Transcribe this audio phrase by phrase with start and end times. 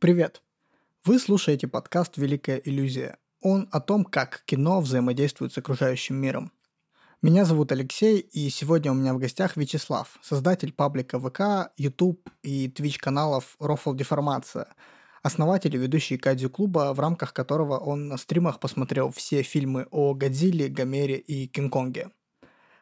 [0.00, 0.42] Привет!
[1.04, 3.18] Вы слушаете подкаст «Великая иллюзия».
[3.40, 6.52] Он о том, как кино взаимодействует с окружающим миром.
[7.20, 12.68] Меня зовут Алексей, и сегодня у меня в гостях Вячеслав, создатель паблика ВК, YouTube и
[12.68, 14.68] Twitch каналов Рофл Деформация,
[15.24, 20.14] основатель и ведущий Кадзю клуба, в рамках которого он на стримах посмотрел все фильмы о
[20.14, 22.12] Годзилле, Гомере и Кинг-Конге.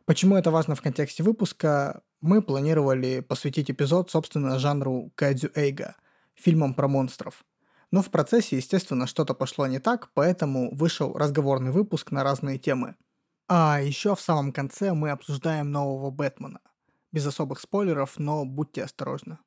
[0.04, 2.02] Почему это важно в контексте выпуска?
[2.20, 5.96] Мы планировали посвятить эпизод, собственно, жанру Кадзю Эйга,
[6.36, 7.44] фильмам про монстров.
[7.90, 12.94] Но в процессе, естественно, что-то пошло не так, поэтому вышел разговорный выпуск на разные темы.
[13.48, 16.60] А еще в самом конце мы обсуждаем нового Бэтмена.
[17.12, 19.38] Без особых спойлеров, но будьте осторожны.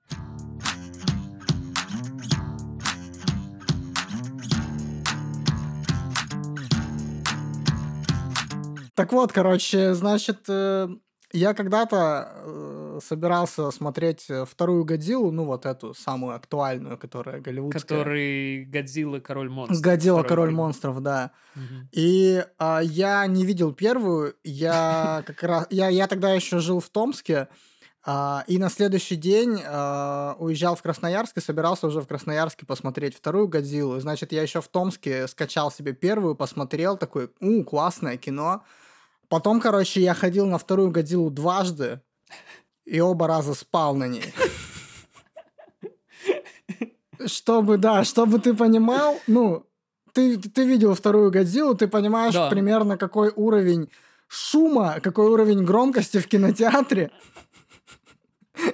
[9.00, 10.90] Так вот, короче, значит, э,
[11.32, 17.82] я когда-то э, собирался смотреть э, вторую Годзиллу, ну вот эту самую актуальную, которая голливудская.
[17.82, 19.82] Который Годзилла Король монстров.
[19.82, 21.32] Годзилла Король монстров, да.
[21.56, 21.90] Мгм.
[21.92, 26.90] И а, я не видел первую, я как раз, я, я тогда еще жил в
[26.90, 27.48] Томске,
[28.04, 33.16] а, и на следующий день а, уезжал в Красноярск и собирался уже в Красноярске посмотреть
[33.16, 34.00] вторую Годзиллу.
[34.00, 38.64] Значит, я еще в Томске скачал себе первую, посмотрел, такой, у, классное кино.
[39.30, 42.02] Потом, короче, я ходил на вторую Годзиллу дважды,
[42.86, 44.34] и оба раза спал на ней.
[47.26, 49.66] Чтобы, да, чтобы ты понимал, ну,
[50.14, 52.50] ты, ты видел вторую Годзиллу, ты понимаешь Да.
[52.50, 53.90] примерно какой уровень
[54.28, 57.12] шума, какой уровень громкости в кинотеатре.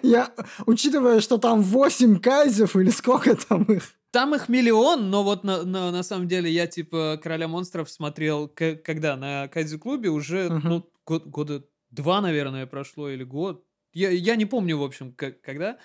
[0.03, 0.31] Я,
[0.65, 3.83] учитывая, что там 8 кайзев или сколько там их,
[4.16, 8.47] Там их миллион, но вот на, на, на самом деле я типа Короля монстров смотрел
[8.47, 10.69] к- когда на Кайдзю клубе уже Мгм.
[10.69, 13.66] ну год, года два наверное прошло или год.
[13.91, 15.80] Я, я не помню в общем к- когда,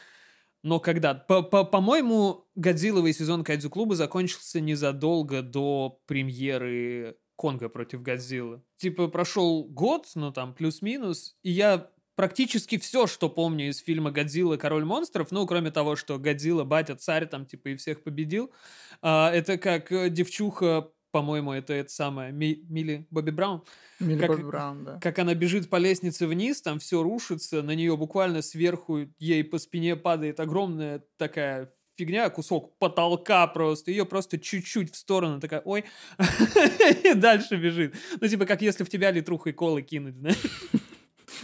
[0.62, 1.12] но когда.
[1.14, 8.62] По- по- По-моему, Годзилловый сезон Кайдзю клуба закончился незадолго до премьеры Конга против Годзиллы.
[8.76, 14.58] Типа прошел год, ну там плюс-минус, и я практически все, что помню из фильма «Годзилла.
[14.58, 18.52] Король монстров», ну, кроме того, что Годзилла, батя, царь, там, типа, и всех победил,
[19.00, 23.62] а, это как э, девчуха, по-моему, это это самое, Ми- Милли Бобби Браун,
[24.00, 24.98] Милли Как- Бобби Браун, да.
[25.00, 29.58] как она бежит по лестнице вниз, там все рушится, на нее буквально сверху ей по
[29.58, 35.86] спине падает огромная такая фигня, кусок потолка просто, ее просто чуть-чуть в сторону, такая, ой,
[37.04, 37.94] и дальше бежит.
[38.20, 40.36] Ну, типа, как если в тебя литрухой колы кинуть, знаешь?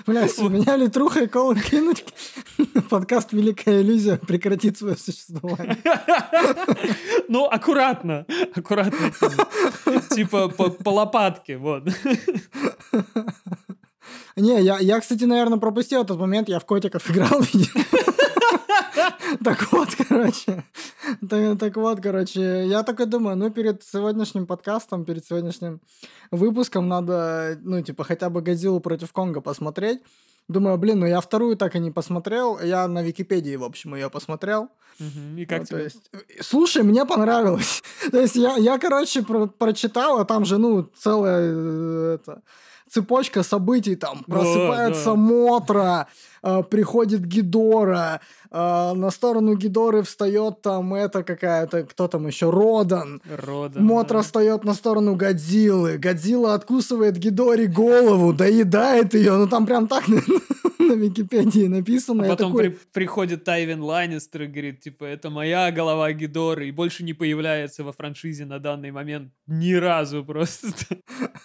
[0.06, 2.04] Блядь, у меня литруха и колы кинуть,
[2.90, 5.76] подкаст «Великая иллюзия» прекратит свое существование.
[7.28, 8.24] Ну, аккуратно,
[8.54, 9.10] аккуратно.
[10.14, 11.88] Типа по, по лопатке, вот.
[14.36, 17.40] Не, я, я, кстати, наверное, пропустил этот момент, я в котиков играл.
[19.44, 20.64] Так вот, короче.
[21.28, 25.80] Так, так вот, короче, я такой думаю, ну, перед сегодняшним подкастом, перед сегодняшним
[26.30, 30.00] выпуском надо, ну, типа, хотя бы Годзиллу против Конга посмотреть.
[30.48, 32.60] Думаю, блин, ну я вторую так и не посмотрел.
[32.60, 34.68] Я на Википедии, в общем, ее посмотрел.
[35.36, 35.82] И как Ну, то тебе?
[35.84, 36.10] есть,
[36.40, 37.82] слушай, мне понравилось.
[38.12, 42.42] То есть я, я короче, про- прочитал, а там же, ну, целая э, это,
[42.90, 43.96] цепочка событий.
[43.96, 45.14] Там просыпается да.
[45.14, 46.06] Мотра,
[46.46, 48.20] э, приходит Гидора,
[48.50, 53.20] э, на сторону Гидоры встает там это какая-то, кто там еще, Родан.
[53.28, 53.80] Рода.
[53.80, 55.98] Мотра встает на сторону Годзиллы.
[55.98, 59.36] Годзилла откусывает Гидоре голову, доедает ее.
[59.36, 60.08] Ну там прям так
[60.88, 62.24] на, Википедии написано.
[62.24, 66.70] А потом такой, при- приходит Тайвин Ланнистер и говорит, типа, это моя голова Гидоры, и
[66.70, 70.68] больше не появляется во франшизе на данный момент ни разу просто.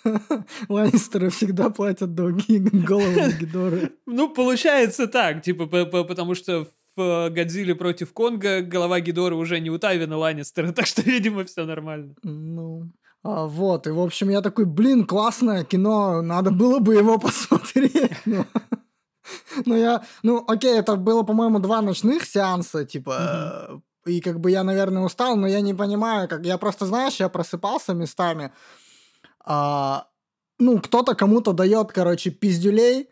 [0.70, 3.92] Ланнистеры всегда платят долги голову Гидоры.
[4.06, 9.36] Ну, получается так, типа, по- по- потому что в э, Годзилле против Конга голова Гидоры
[9.36, 12.16] уже не у Тайвина Ланнистера, так что, видимо, все нормально.
[12.24, 12.92] Ну,
[13.24, 18.12] а, вот, и, в общем, я такой, блин, классное кино, надо было бы его посмотреть.
[18.26, 18.46] Ну,
[19.66, 24.64] ну, я, ну, окей, это было, по-моему, два ночных сеанса, типа, и как бы я,
[24.64, 28.52] наверное, устал, но я не понимаю, как, я просто, знаешь, я просыпался местами,
[29.44, 30.08] а,
[30.60, 33.10] ну, кто-то кому-то дает, короче, пиздюлей,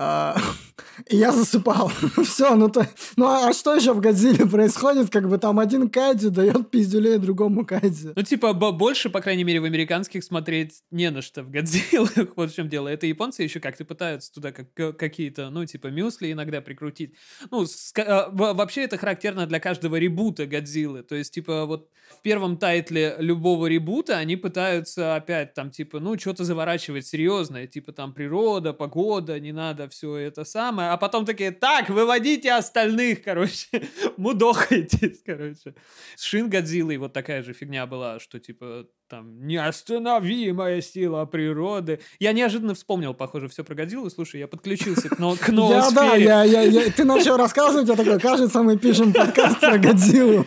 [1.08, 1.90] и я засыпал.
[2.24, 2.88] Все, ну то...
[3.16, 5.10] Ну а что еще в Годзилле происходит?
[5.10, 8.12] Как бы там один кайдзи дает пиздюлей другому кайдзи.
[8.16, 12.10] Ну, типа, бо- больше, по крайней мере, в американских смотреть не на что в Годзиллах.
[12.36, 12.88] Вот в чем дело.
[12.88, 17.14] Это японцы еще как-то пытаются туда как- какие-то, ну, типа, мюсли иногда прикрутить.
[17.50, 17.66] Ну,
[17.98, 21.02] а, во- вообще это характерно для каждого ребута Годзиллы.
[21.02, 26.18] То есть, типа, вот в первом тайтле любого ребута они пытаются опять там, типа, ну,
[26.18, 27.66] что-то заворачивать серьезное.
[27.66, 33.22] Типа, там, природа, погода, не надо все это самое, а потом такие, так, выводите остальных,
[33.22, 33.66] короче,
[34.16, 35.74] мудохайтесь, короче.
[36.16, 42.00] С Шин Годзиллой вот такая же фигня была, что типа там неостановимая сила природы.
[42.18, 44.08] Я неожиданно вспомнил, похоже, все про Годзиллу.
[44.08, 47.96] Слушай, я подключился к, но, к Я, да, я, я, я, ты начал рассказывать, я
[47.96, 50.46] такой, кажется, мы пишем подкаст про Годзиллу.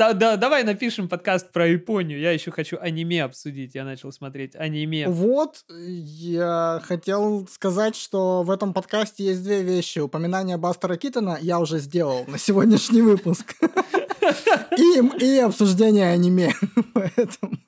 [0.00, 2.18] Да, да, давай напишем подкаст про Японию.
[2.20, 3.74] Я еще хочу аниме обсудить.
[3.74, 5.06] Я начал смотреть аниме.
[5.06, 9.98] Вот, я хотел сказать, что в этом подкасте есть две вещи.
[9.98, 13.56] Упоминание Бастера Китона я уже сделал на сегодняшний выпуск.
[14.78, 16.52] И, и обсуждение аниме.
[16.94, 17.58] Поэтому...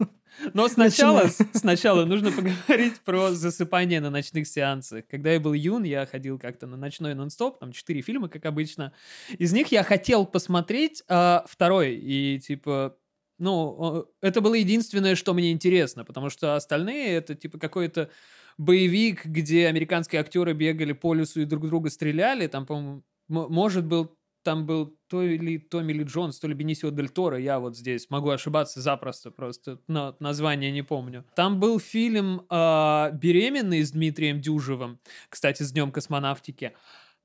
[0.54, 5.06] Но сначала, сначала нужно поговорить про засыпание на ночных сеансах.
[5.08, 8.92] Когда я был юн, я ходил как-то на ночной нон-стоп, там четыре фильма, как обычно.
[9.38, 12.96] Из них я хотел посмотреть а, второй, и типа
[13.38, 18.08] ну, это было единственное, что мне интересно, потому что остальные это типа какой-то
[18.56, 22.46] боевик, где американские актеры бегали по лесу и друг друга стреляли.
[22.46, 27.10] Там, по-моему, может был там был то ли Томми Ли Джонс, то ли Бенисио Дель
[27.10, 31.26] Торо, я вот здесь могу ошибаться запросто, просто но название не помню.
[31.36, 34.98] Там был фильм э, «Беременный» с Дмитрием Дюжевым,
[35.28, 36.72] кстати, с Днем космонавтики,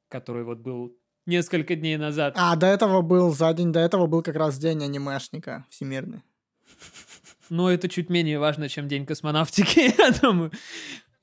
[0.10, 2.34] который вот был несколько дней назад.
[2.36, 6.24] А, до этого был, за день до этого был как раз день анимешника всемирный.
[7.50, 10.52] Но это чуть менее важно, чем День космонавтики, я думаю.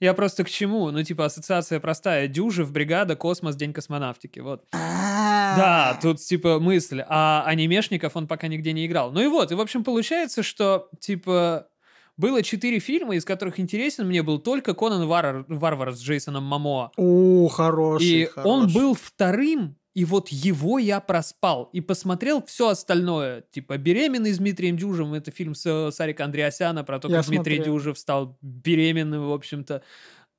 [0.01, 0.91] Я просто к чему?
[0.91, 2.27] Ну, типа, ассоциация простая.
[2.29, 4.41] Дюжев, бригада, космос, день космонавтики.
[4.41, 4.65] Вот.
[4.73, 7.03] Да, тут, типа, мысль.
[7.09, 9.13] А анимешников он пока нигде не играл.
[9.13, 11.69] Ну и вот, и, в общем, получается, что, типа,
[12.17, 16.91] было четыре фильма, из которых интересен мне был только Конан Варвар, Варвар с Джейсоном Мамо.
[16.97, 18.49] О, хороший, И хороший.
[18.51, 21.71] он был вторым, и вот его я проспал.
[21.73, 23.45] И посмотрел все остальное.
[23.53, 25.15] Типа «Беременный» с Дмитрием Дюжем.
[25.15, 27.77] Это фильм с Сарика Андреасяна про то, Я как Дмитрий смотрел.
[27.77, 29.83] Дюжев стал беременным, в общем-то.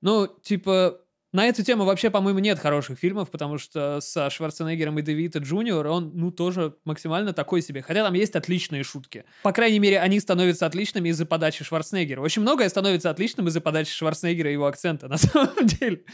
[0.01, 0.99] Ну, типа,
[1.35, 5.85] на эту тему вообще, по-моему, нет хороших фильмов, потому что со Шварценеггером и Девита Джуниор
[5.87, 7.81] он, ну, тоже максимально такой себе.
[7.81, 9.25] Хотя там есть отличные шутки.
[9.43, 12.21] По крайней мере, они становятся отличными из-за подачи Шварценеггера.
[12.21, 16.05] Очень многое становится отличным из-за подачи Шварценеггера и его акцента, на самом деле.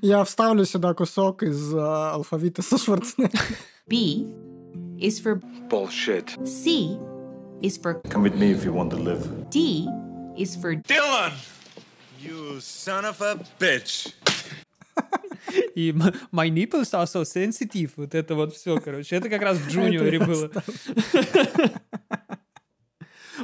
[0.00, 3.44] Я вставлю сюда кусок из а, алфавита со Шварценеггером.
[3.86, 4.32] B
[4.98, 6.30] is for Bullshit.
[6.46, 6.98] C
[7.60, 9.50] is for Come with me if you want to live.
[9.50, 9.86] D
[10.38, 11.32] is for Dylan!
[12.18, 14.14] You son of a bitch.
[15.74, 15.92] И
[16.32, 17.90] my nipples are so sensitive.
[17.96, 19.16] Вот это вот все, короче.
[19.16, 20.50] Это как раз в Джуниоре Это я было.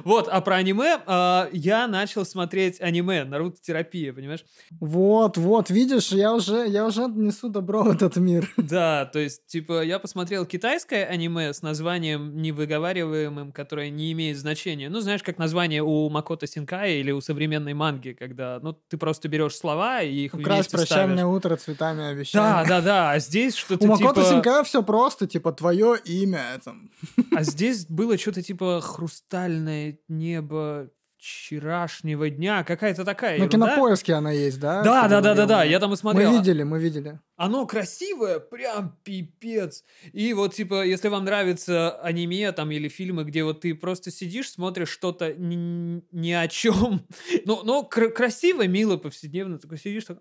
[0.05, 4.45] Вот, а про аниме а, я начал смотреть аниме, Наруто-терапия, понимаешь?
[4.81, 8.53] Вот, вот, видишь, я уже, я уже несу добро в этот мир.
[8.57, 14.89] Да, то есть, типа, я посмотрел китайское аниме с названием невыговариваемым, которое не имеет значения.
[14.89, 19.29] Ну, знаешь, как название у Макото Синкая или у современной манги, когда, ну, ты просто
[19.29, 21.37] берешь слова и их Украсть вместе прощальное ставишь.
[21.37, 22.69] утро цветами Да, обещания.
[22.69, 24.25] да, да, а здесь что-то У Макото типа...
[24.35, 26.61] Синкая все просто, типа, твое имя.
[26.65, 26.91] Там.
[27.35, 30.89] А здесь было что-то типа хрустальное небо
[31.19, 33.67] вчерашнего дня, какая-то такая На ерунда.
[33.69, 34.83] кинопоиске она есть, да?
[34.83, 36.31] Да, да, да, да, да, я там и смотрел.
[36.31, 37.21] Мы видели, мы видели.
[37.37, 39.85] Оно красивое, прям пипец.
[40.13, 44.51] И вот, типа, если вам нравится аниме там или фильмы, где вот ты просто сидишь,
[44.51, 47.07] смотришь что-то ни, ни о чем,
[47.45, 50.21] но, но кр- красиво, мило, повседневно, такой сидишь, так,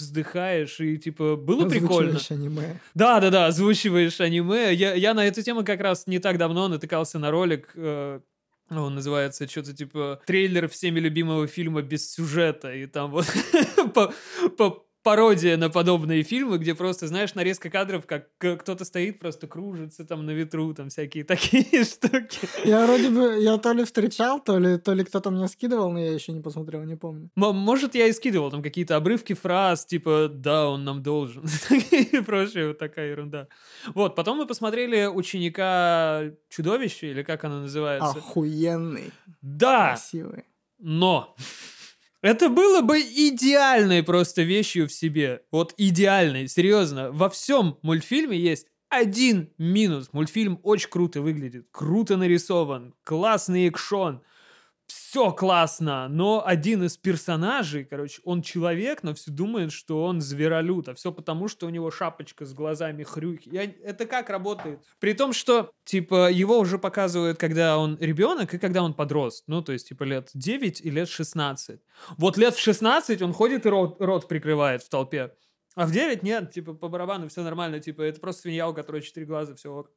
[0.00, 2.18] вздыхаешь, и, типа, было прикольно.
[2.30, 2.80] Аниме.
[2.94, 4.72] Да, да, да, озвучиваешь аниме.
[4.74, 7.70] Я, я на эту тему как раз не так давно натыкался на ролик.
[7.74, 8.20] э,
[8.70, 12.72] он называется что-то типа трейлер всеми любимого фильма без сюжета.
[12.72, 13.26] И там вот
[13.94, 14.12] по-
[14.56, 20.04] по- пародия на подобные фильмы, где просто, знаешь, нарезка кадров, как кто-то стоит, просто кружится
[20.04, 22.38] там на ветру, там всякие такие штуки.
[22.64, 25.98] Я вроде бы, я то ли встречал, то ли, то ли кто-то мне скидывал, но
[26.00, 27.30] я еще не посмотрел, не помню.
[27.36, 31.44] М- Может, я и скидывал там какие-то обрывки фраз, типа «да, он нам должен»
[31.90, 33.48] и прочая вот такая ерунда.
[33.94, 38.18] Вот, потом мы посмотрели «Ученика чудовища», или как оно называется.
[38.18, 39.10] Охуенный,
[39.42, 40.44] Да, красивый.
[40.78, 41.34] но
[42.22, 45.42] это было бы идеальной просто вещью в себе.
[45.50, 47.10] Вот идеальной, серьезно.
[47.12, 50.10] Во всем мультфильме есть один минус.
[50.12, 54.22] Мультфильм очень круто выглядит, круто нарисован, классный экшон.
[54.90, 60.88] Все классно, но один из персонажей, короче, он человек, но все думает, что он зверолюд,
[60.88, 63.48] а все потому, что у него шапочка с глазами хрюки.
[63.52, 63.64] Я...
[63.84, 64.80] Это как работает?
[64.98, 69.44] При том, что, типа, его уже показывают, когда он ребенок и когда он подрос.
[69.46, 71.80] Ну, то есть, типа, лет 9 и лет 16.
[72.18, 75.32] Вот лет в 16 он ходит и рот, рот прикрывает в толпе.
[75.76, 79.02] А в 9 нет, типа, по барабану все нормально, типа, это просто свинья, у которой
[79.02, 79.92] 4 глаза, все ок.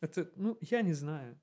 [0.00, 1.38] Это, ну, я не знаю.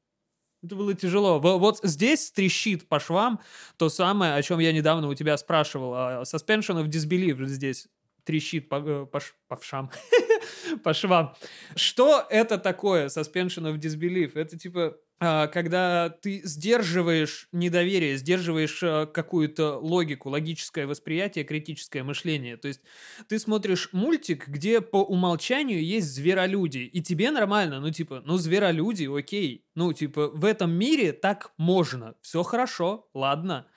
[0.63, 1.39] Это было тяжело.
[1.39, 3.39] Во- Вот здесь трещит по швам
[3.77, 5.93] то самое, о чем я недавно у тебя спрашивал.
[5.95, 7.87] а Suspension of Disbelief здесь
[8.25, 9.89] трещит по, э, по, по вшам,
[10.83, 11.33] по швам.
[11.75, 14.33] Что это такое suspension of disbelief?
[14.35, 14.97] Это типа
[15.47, 22.55] когда ты сдерживаешь недоверие, сдерживаешь а, какую-то логику, логическое восприятие, критическое мышление.
[22.55, 22.81] То есть
[23.27, 29.05] ты смотришь мультик, где по умолчанию есть зверолюди, и тебе нормально, ну типа, ну зверолюди,
[29.13, 33.67] окей, ну типа в этом мире так можно, все хорошо, ладно.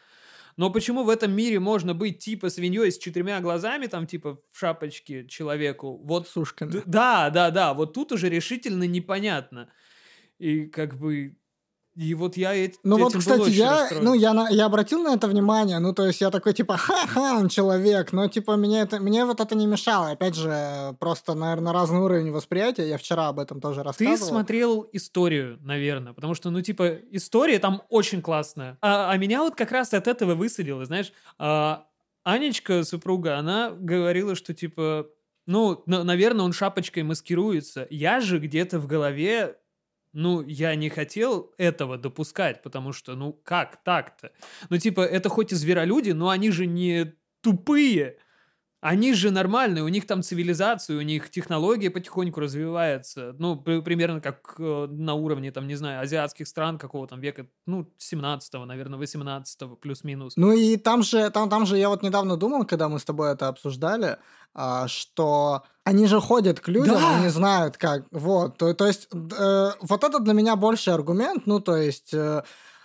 [0.57, 4.59] Но почему в этом мире можно быть типа свиньей с четырьмя глазами, там типа в
[4.59, 5.99] шапочке человеку?
[6.05, 6.71] Вот с ушками.
[6.73, 9.71] Д- Да, да, да, вот тут уже решительно непонятно.
[10.43, 11.37] И как бы...
[11.95, 15.03] И вот я эт- Ну вот, этим был кстати, я, ну, я, на- я обратил
[15.03, 18.81] на это внимание, ну, то есть я такой, типа, ха-ха, он человек, но, типа, мне,
[18.81, 20.11] это, мне вот это не мешало.
[20.13, 24.29] Опять же, просто, наверное, разный уровень восприятия, я вчера об этом тоже Ты рассказывал.
[24.31, 28.79] смотрел историю, наверное, потому что, ну, типа, история там очень классная.
[28.81, 31.13] А, а меня вот как раз от этого высадило, знаешь.
[31.39, 31.85] А,
[32.25, 35.09] Анечка, супруга, она говорила, что, типа,
[35.45, 37.87] ну, на- наверное, он шапочкой маскируется.
[37.91, 39.59] Я же где-то в голове,
[40.13, 44.33] ну, я не хотел этого допускать, потому что, ну, как так-то?
[44.69, 48.19] Ну, типа, это хоть и зверолюди, но они же не тупые.
[48.83, 53.33] Они же нормальные, у них там цивилизация, у них технология потихоньку развивается.
[53.39, 57.47] Ну, при- примерно как э, на уровне, там, не знаю, азиатских стран какого там века,
[57.65, 60.33] ну, 17-го, наверное, 18-го, плюс-минус.
[60.37, 63.33] Ну и там же, там, там же я вот недавно думал, когда мы с тобой
[63.33, 64.17] это обсуждали,
[64.53, 67.19] а, что они же ходят к людям, Да!
[67.19, 71.61] они знают как, вот, то, то есть э, вот это для меня больший аргумент, ну
[71.61, 72.43] то есть, э,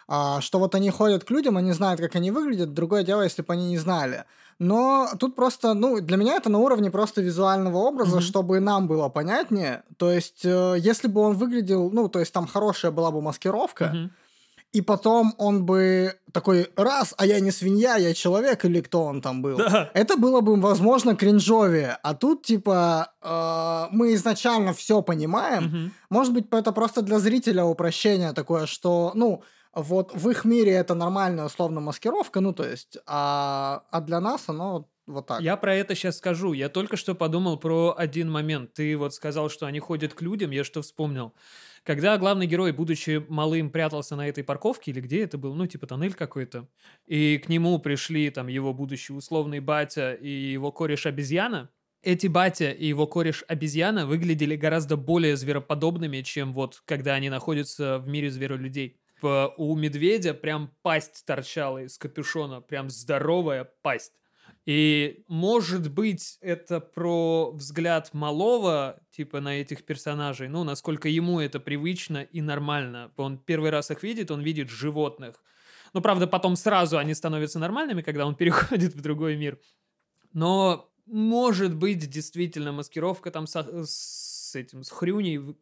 [0.08, 3.42] а, что вот они ходят к людям, они знают, как они выглядят, другое дело, если
[3.42, 4.24] бы они не знали.
[4.60, 8.22] Но тут просто, ну, для меня это на уровне просто визуального образа, Мгм.
[8.22, 9.84] чтобы нам было понятнее.
[9.98, 13.86] То есть, э, если бы он выглядел, ну, то есть там хорошая была бы маскировка,
[13.94, 14.12] Мгм.
[14.74, 19.22] и потом он бы такой, раз, а я не свинья, я человек, или кто он
[19.22, 19.58] там был.
[19.58, 19.90] Да.
[19.94, 21.98] Это было бы, возможно, кринжовее.
[22.02, 25.64] А тут, типа, э, мы изначально все понимаем.
[25.66, 25.92] Мгм.
[26.10, 29.44] Может быть, это просто для зрителя упрощение такое, что, ну,
[29.78, 34.50] вот в их мире это нормальная условно маскировка, ну, то есть, а, а для нас
[34.50, 35.42] оно вот так.
[35.42, 36.54] Я про это сейчас скажу.
[36.54, 38.74] Я только что подумал про один момент.
[38.74, 41.34] Ты вот сказал, что они ходят к людям, я что вспомнил.
[41.84, 45.88] Когда главный герой, будучи малым, прятался на этой парковке, или где это был, ну, типа
[45.88, 46.68] тоннель какой-то,
[47.06, 51.70] и к нему пришли там его будущий условный батя и его кореш-обезьяна,
[52.04, 58.08] эти батя и его кореш-обезьяна выглядели гораздо более звероподобными, чем вот когда они находятся в
[58.08, 59.00] мире зверолюдей.
[59.22, 64.14] П- У медведя прям пасть торчала из капюшона, прям здоровая пасть.
[64.66, 71.60] И, может быть, это про взгляд малого, типа, на этих персонажей, ну, насколько ему это
[71.60, 73.12] привычно и нормально.
[73.18, 75.42] Он первый раз их видит, он видит животных.
[75.94, 79.58] Ну, правда, потом сразу они становятся нормальными, когда он переходит в другой мир.
[80.34, 85.56] Но, может быть, действительно, маскировка там со- с этим, с хрюней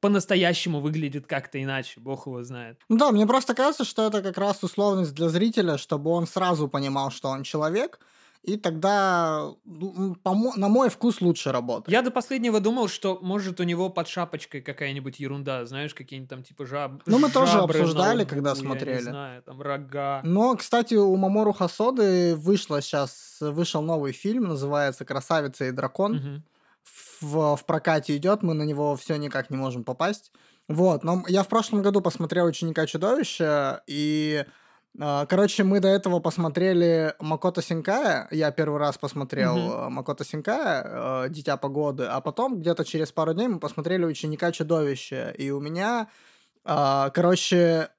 [0.00, 2.78] по-настоящему выглядит как-то иначе, бог его знает.
[2.88, 6.68] Ну да, мне просто кажется, что это как раз условность для зрителя, чтобы он сразу
[6.68, 8.00] понимал, что он человек,
[8.42, 11.92] и тогда, ну, на мой вкус, лучше работает.
[11.92, 16.42] Я до последнего думал, что может у него под шапочкой какая-нибудь ерунда, знаешь, какие-нибудь там
[16.42, 17.02] типа жаб...
[17.04, 18.96] Ну, мы тоже жабры на обсуждали, лбу, когда я смотрели.
[18.96, 20.22] не знаю, там рога.
[20.24, 26.14] Но, кстати, у Мамору Хасоды вышло сейчас, вышел новый фильм, называется «Красавица и дракон».
[26.14, 26.42] Мгм.
[27.20, 30.32] В, в прокате идет, мы на него все никак не можем попасть.
[30.68, 34.44] Вот, но я в прошлом году посмотрел «Ученика чудовища», и,
[34.98, 40.84] э, короче, мы до этого посмотрели Макото Синкая, я первый раз посмотрел э, Макото Синкая,
[40.84, 45.60] э, «Дитя погоды», а потом где-то через пару дней мы посмотрели «Ученика чудовища», и у
[45.60, 46.08] меня,
[46.64, 47.90] э, короче,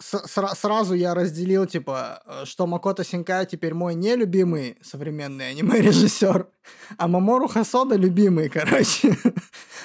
[0.00, 6.46] сра- сразу я разделил, типа, э, что Макото Синкай теперь мой нелюбимый современный аниме-режиссер,
[6.98, 9.16] а Мамору Хасода любимый, короче.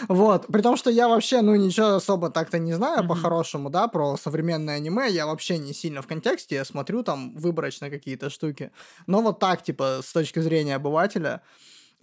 [0.08, 0.48] вот.
[0.48, 3.10] При том, что я вообще, ну, ничего особо так-то не знаю Мгм.
[3.10, 5.10] по-хорошему, да, про современное аниме.
[5.10, 8.72] Я вообще не сильно в контексте, я смотрю там выборочно какие-то штуки.
[9.08, 11.42] Но вот так, типа, с точки зрения обывателя.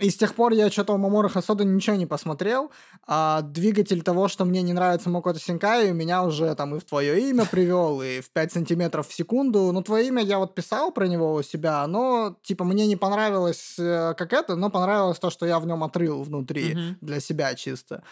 [0.02, 2.72] И с тех пор я что-то у Мамору Хасода ничего не посмотрел,
[3.06, 7.30] а двигатель того, что мне не нравится Макото Синкай, меня уже там и в твое
[7.30, 9.70] имя привел, и в 5 сантиметров в секунду.
[9.70, 13.76] Ну, твое имя я вот писал про него у себя, но, типа, мне не понравилось
[13.78, 16.98] э, как это, но понравилось то, что я в нем отрыл внутри Мгм.
[17.00, 18.02] для себя чисто.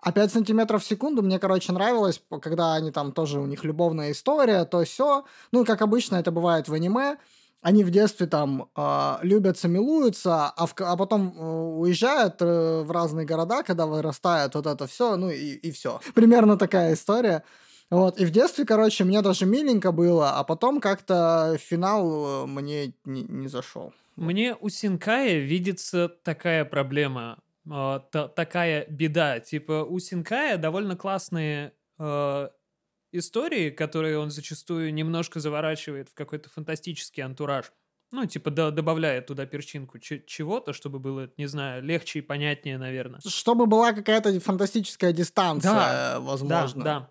[0.00, 4.10] А 5 сантиметров в секунду мне, короче, нравилось, когда они там тоже, у них любовная
[4.10, 5.24] история, то все.
[5.52, 7.16] Ну, как обычно это бывает в аниме,
[7.60, 12.90] они в детстве там а, любятся, милуются, а, в а потом э, уезжают э, в
[12.90, 16.00] разные города, когда вырастают вот это все, ну и, и все.
[16.14, 17.42] Примерно такая история.
[17.90, 22.92] Вот, и в детстве, короче, мне даже миленько было, а потом как-то финал э, мне
[23.04, 23.92] не, не зашел.
[24.14, 27.38] Мне у Синкая видится такая проблема,
[27.70, 29.40] а, та- такая беда.
[29.40, 32.50] Типа у Синкая довольно классные а,
[33.12, 37.72] истории, которые он зачастую немножко заворачивает в какой-то фантастический антураж.
[38.10, 42.78] Ну, типа, да, добавляет туда перчинку че- чего-то, чтобы было, не знаю, легче и понятнее,
[42.78, 43.20] наверное.
[43.26, 46.84] Чтобы была какая-то фантастическая дистанция, Да, возможно.
[46.84, 47.10] Да, да.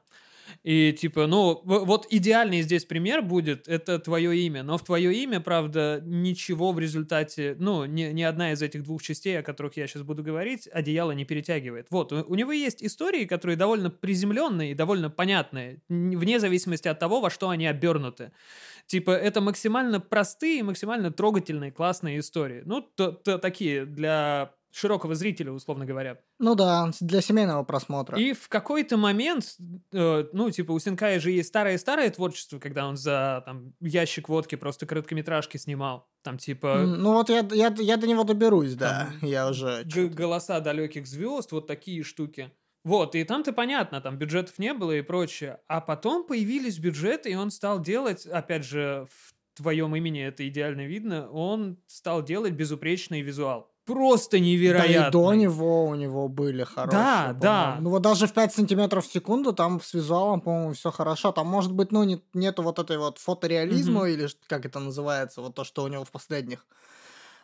[0.64, 4.64] И типа, ну, вот идеальный здесь пример будет, это твое имя.
[4.64, 9.02] Но в твое имя, правда, ничего в результате, ну, ни, ни одна из этих двух
[9.02, 11.88] частей, о которых я сейчас буду говорить, одеяло не перетягивает.
[11.90, 17.00] Вот, у, у него есть истории, которые довольно приземленные и довольно понятные, вне зависимости от
[17.00, 18.32] того, во что они обернуты.
[18.86, 22.62] Типа, это максимально простые, максимально трогательные, классные истории.
[22.66, 26.20] Ну, то- то такие для широкого зрителя, условно говоря.
[26.40, 28.18] Ну да, для семейного просмотра.
[28.18, 29.58] И в какой-то момент,
[29.92, 34.56] э, ну, типа, у Синкая же есть старое-старое творчество, когда он за там, ящик водки
[34.56, 36.08] просто короткометражки снимал.
[36.22, 39.10] Там, типа, Ну вот я, я, я до него доберусь, да.
[39.20, 39.84] Там Я уже...
[39.86, 42.52] голоса далеких звезд, вот такие штуки.
[42.84, 45.60] Вот, и там-то понятно, там бюджетов не было и прочее.
[45.68, 50.86] А потом появились бюджеты, и он стал делать, опять же, в твоем имени это идеально
[50.86, 53.72] видно, он стал делать безупречный визуал.
[53.88, 55.02] Просто невероятно.
[55.02, 56.92] Да и до него у него были хорошие.
[56.92, 57.78] Да, да.
[57.80, 61.32] Ну вот даже в 5 сантиметров в секунду там с визуалом, по-моему, все хорошо.
[61.32, 64.08] Там, может быть, ну, не- нету вот этой вот фотореализма, Мгм.
[64.10, 66.66] или как это называется, вот то, что у него в последних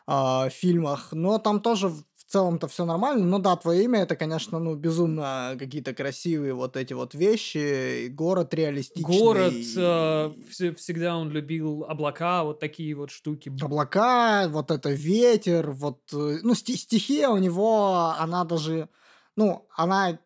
[0.05, 1.13] а, фильмах.
[1.13, 1.93] Но там тоже
[2.33, 3.25] целом-то все нормально.
[3.25, 8.07] Ну да, твое имя это, конечно, ну, безумно какие-то красивые вот эти вот вещи.
[8.09, 9.17] Город реалистичный.
[9.19, 13.49] Город, э, вс- всегда он любил облака, вот такие вот штуки.
[13.61, 18.87] облака, вот это ветер, вот, э, ну, сти- стихия у него, она даже,
[19.35, 20.17] ну, она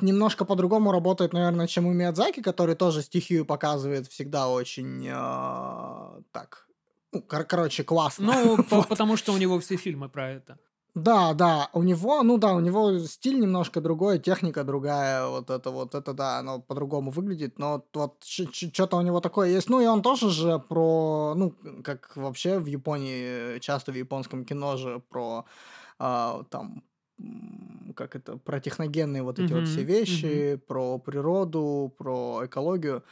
[0.00, 6.66] немножко по-другому работает, наверное, чем у Миядзаки, который тоже стихию показывает всегда очень, э, так,
[7.12, 8.24] ну, кор- короче, классно.
[8.26, 8.88] Ну, по- Вот.
[8.88, 10.56] потому что у него все фильмы про это.
[10.94, 15.70] Да, да, у него, ну да, у него стиль немножко другой, техника другая, вот это
[15.72, 19.68] вот, это да, оно по-другому выглядит, но вот что-то у него такое есть.
[19.68, 21.52] Ну и он тоже же про, ну,
[21.82, 25.46] как вообще в Японии, э, часто в японском кино же про
[25.98, 26.84] а, там
[27.96, 33.04] как это, про техногенные вот эти вот все вещи, про природу, про экологию.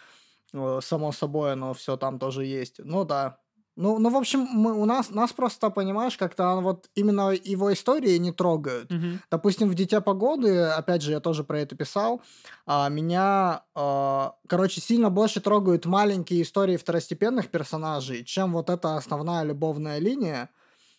[0.52, 2.80] Э, Само собой, оно все там тоже есть.
[2.84, 3.38] Ну да,
[3.76, 8.18] ну, ну, в общем, мы, у нас, нас просто, понимаешь, как-то вот именно его истории
[8.18, 8.90] не трогают.
[8.90, 9.20] Мгм.
[9.30, 12.20] Допустим, в «Дитя погоды», опять же, я тоже про это писал,
[12.66, 19.42] а, меня, а, короче, сильно больше трогают маленькие истории второстепенных персонажей, чем вот эта основная
[19.42, 20.50] любовная линия.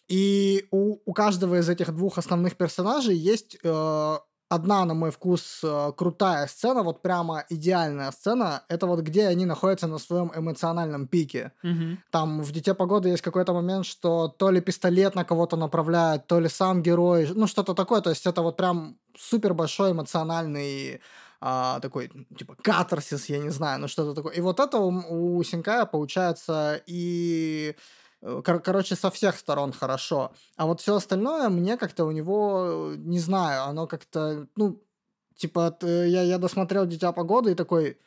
[0.08, 4.18] И у, у каждого из этих двух основных персонажей есть э,
[4.54, 8.64] одна, на мой вкус, э, крутая сцена, вот прямо идеальная сцена.
[8.70, 11.52] Это вот где они находятся на своем эмоциональном пике.
[11.64, 12.00] Мгм.
[12.12, 16.40] Там в «Дитя погоды» есть какой-то момент, что то ли пистолет на кого-то направляет, то
[16.40, 18.02] ли сам герой, ну что-то такое.
[18.02, 21.02] То есть это вот прям супер большой эмоциональный
[21.46, 24.34] а, такой, типа, катарсис, я не знаю, ну что-то такое.
[24.34, 27.76] И вот это у, у Синкая получается и...
[28.24, 30.32] э, кор- Короче, со всех сторон хорошо.
[30.56, 34.82] А вот все остальное мне как-то у него, э, не знаю, оно как-то, ну,
[35.36, 37.98] типа, т- я, я досмотрел «Дитя погоды» и такой,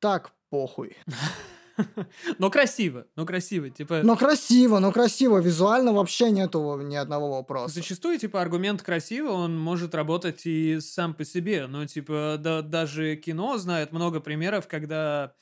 [0.00, 0.96] так, похуй.
[2.38, 3.70] Но красиво, но красиво.
[3.70, 5.38] Типа, Но красиво, но красиво.
[5.38, 7.74] Визуально вообще нету ни одного вопроса.
[7.76, 11.66] Зачастую, типа, аргумент красиво, он может работать и сам по себе.
[11.66, 15.32] Но, типа, да- даже кино знает много примеров, когда...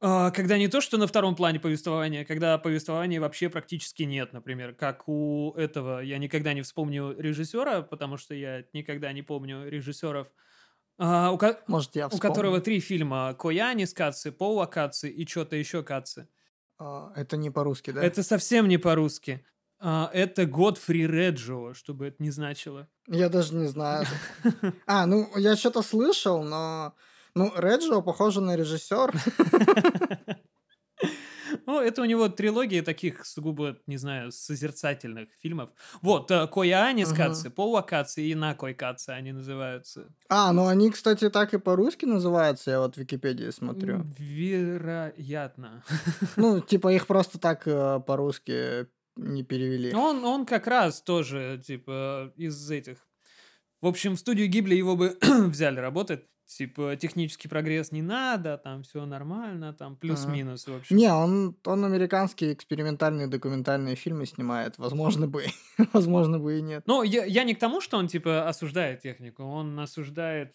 [0.00, 4.74] а, когда не то, что на втором плане повествования, когда повествования вообще практически нет, например,
[4.74, 10.28] как у этого, я никогда не вспомню режиссера, потому что я никогда не помню режиссеров,
[10.98, 15.26] а, у, ко- Может, я у которого три фильма «Кояни» с Каци, «Поуа Каци» и
[15.26, 16.28] что-то еще Каци.
[16.78, 18.02] А, Это не по-русски, да?
[18.02, 19.44] Это совсем не по-русски.
[19.78, 22.88] А, это Годфри Реджио, чтобы это не значило.
[23.08, 24.06] Я даже не знаю.
[24.86, 26.94] А, ну, я что-то слышал, но...
[27.36, 29.12] Ну, Реджио похоже на режиссер.
[31.66, 35.70] Ну, это у него трилогия таких сугубо, не знаю, созерцательных фильмов.
[36.00, 37.12] Вот, э, Кояани с.
[37.12, 40.14] Каци, Поуа Каци и Накой Каци они называются.
[40.28, 44.04] А, ну они, кстати, так и по-русски называются, я вот в Википедии смотрю.
[44.16, 45.82] Вероятно.
[46.36, 49.92] Ну, типа их просто так э, по-русски не перевели.
[49.92, 52.98] Он, он как раз тоже, типа, из этих...
[53.80, 56.24] В общем, в студию Гибли его бы взяли работать.
[56.46, 60.96] Типа, технический прогресс не надо, там все нормально, там плюс-минус, в общем.
[60.96, 64.78] Не, он, он американские экспериментальные документальные фильмы снимает.
[64.78, 65.46] Возможно бы,
[65.92, 66.84] возможно бы и нет.
[66.86, 70.54] Ну, я, я не к тому, что он, типа, осуждает технику, он осуждает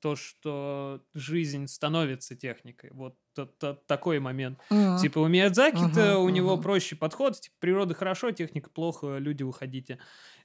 [0.00, 2.90] то, что жизнь становится техникой.
[2.92, 4.58] Вот т- т- такой момент.
[4.70, 4.98] Мгм.
[4.98, 6.62] Типа у Миядзаки-то Мгм, у него мгм.
[6.62, 7.40] проще подход.
[7.40, 9.98] Типа, природа хорошо, техника плохо, люди уходите.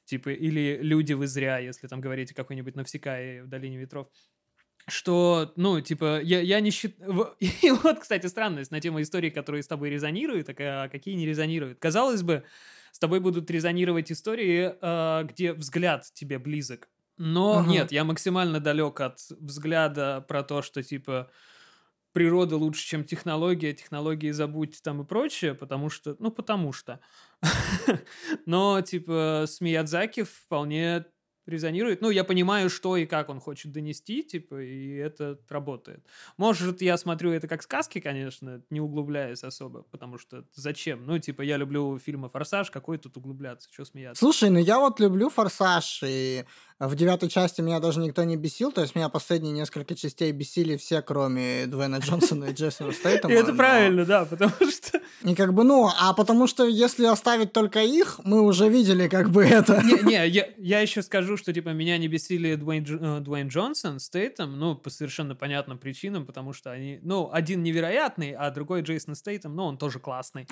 [0.05, 4.07] Типа, или люди вы зря, если там говорите какой-нибудь Навсекай в Долине Ветров.
[4.89, 7.35] Что, ну, типа, я, я не считаю...
[7.39, 11.79] И вот, кстати, странность на тему истории, которые с тобой резонируют, а какие не резонируют.
[11.79, 12.43] Казалось бы,
[12.91, 16.89] с тобой будут резонировать истории, а, где взгляд тебе близок.
[17.17, 17.69] Но Мгм.
[17.69, 21.31] нет, я максимально далек от взгляда про то, что, типа,
[22.11, 26.99] природа лучше, чем технология, технологии забудь там и прочее, потому что, ну, потому что.
[28.45, 31.05] Но, типа, с Миядзаки вполне
[31.45, 32.01] резонирует.
[32.01, 36.03] Ну, я понимаю, что и как он хочет донести, типа, и это работает.
[36.37, 41.05] Может, я смотрю это как сказки, конечно, не углубляясь особо, потому что зачем?
[41.05, 44.19] Ну, типа, я люблю фильмы «Форсаж», какой тут углубляться, что смеяться?
[44.19, 46.45] Слушай, ну я вот люблю «Форсаж», и
[46.79, 50.77] в девятой части меня даже никто не бесил, то есть меня последние несколько частей бесили
[50.77, 53.33] все, кроме Дуэйна Джонсона и Джейсона И Стейтема.
[53.33, 55.01] это но- правильно, да, потому что...
[55.23, 59.29] И как бы, ну, а потому что если оставить только их, мы уже видели как
[59.29, 59.81] бы это.
[59.83, 60.27] Не,
[60.57, 64.57] я еще скажу, что типа меня не бесили Дуэйн, Дж- э, Дуэйн Джонсон с Тейтом,
[64.59, 69.55] ну, по совершенно понятным причинам, потому что они, ну, один невероятный, а другой Джейсон Стейтом,
[69.55, 70.47] ну, он тоже классный.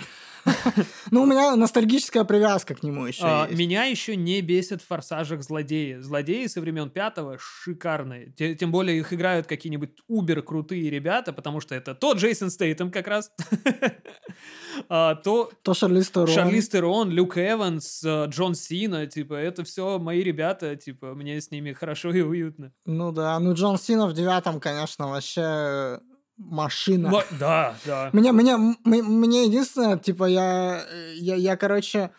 [1.12, 5.44] Ну, у меня ностальгическая привязка к нему еще А, меня еще не бесит в форсажах
[5.44, 5.98] злодеи.
[6.00, 8.32] Злодеи со времен пятого шикарные.
[8.38, 12.92] Те- Тем более их играют какие-нибудь убер крутые ребята, потому что это то Джейсон Стейтем
[12.92, 13.32] как раз,
[14.90, 16.28] а, то То Шарлиз Терон.
[16.28, 21.52] Шарлиз Терон, Люк Эванс, э, Джон Сина, типа, это все мои ребята, типа, мне с
[21.52, 22.72] ними хорошо и уютно.
[22.86, 26.00] Ну да, ну Джон Сина в девятом, конечно, вообще
[26.38, 27.10] машина.
[27.10, 28.10] Ма- Да, да.
[28.14, 30.84] Мне, мне, мне единственное, типа, я,
[31.16, 32.12] я, я, короче,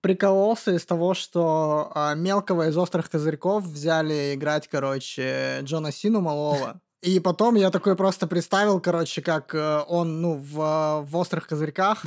[0.00, 6.80] прикололся из того, что а, мелкого из острых козырьков взяли играть, короче, Джона Сину малого.
[7.00, 12.04] И потом я такой просто представил, короче, как э, он, ну, в, в острых козырьках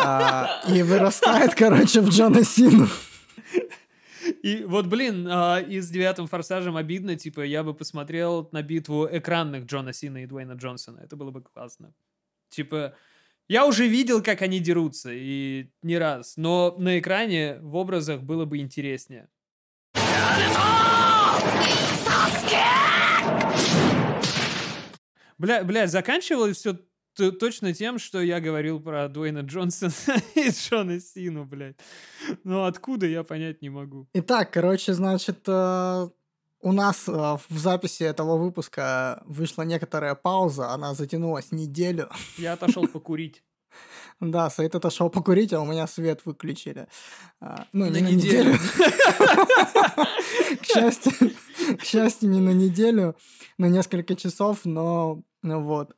[0.00, 2.86] а, и вырастает, короче, в Джона Сину.
[4.42, 9.08] И вот, блин, а, и с девятым форсажем обидно, типа, я бы посмотрел на битву
[9.10, 11.00] экранных Джона Сина и Дуэйна Джонсона.
[11.00, 11.94] Это было бы классно.
[12.48, 12.94] Типа,
[13.48, 16.36] я уже видел, как они дерутся, и не раз.
[16.36, 19.28] Но на экране в образах было бы интереснее.
[25.38, 26.78] Бля, бля, заканчивалось все
[27.16, 29.92] точно тем, что я говорил про Дуэйна Джонсона
[30.34, 31.76] и Джона Сину, блядь.
[32.44, 34.06] Ну откуда, я понять не могу.
[34.14, 36.08] Итак, короче, значит, э,
[36.60, 42.08] у нас э, в записи этого выпуска вышла некоторая пауза, она затянулась неделю.
[42.38, 43.42] Я отошел покурить.
[44.20, 46.86] Да, Саид отошел покурить, а у меня свет выключили.
[47.40, 48.52] А, Ну, На не на неделю.
[48.52, 48.58] неделю.
[50.60, 51.12] К счастью,
[51.78, 53.16] к счастью, не на неделю,
[53.58, 55.94] на несколько часов, но ну вот.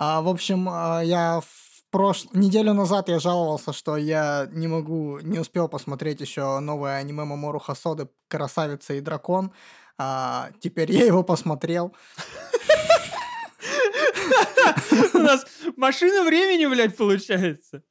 [0.00, 5.18] А, В общем, а, я в прошлую неделю назад я жаловался, что я не могу,
[5.18, 9.50] не успел посмотреть еще новое аниме Мамору Хасоды «Красавица и дракон».
[9.98, 11.96] А, теперь я его посмотрел.
[15.14, 15.44] У нас
[15.76, 17.82] машина времени, блядь, получается.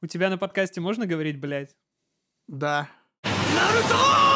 [0.00, 1.76] У тебя на подкасте можно говорить, блядь?
[2.48, 2.88] Да.
[3.22, 4.31] А,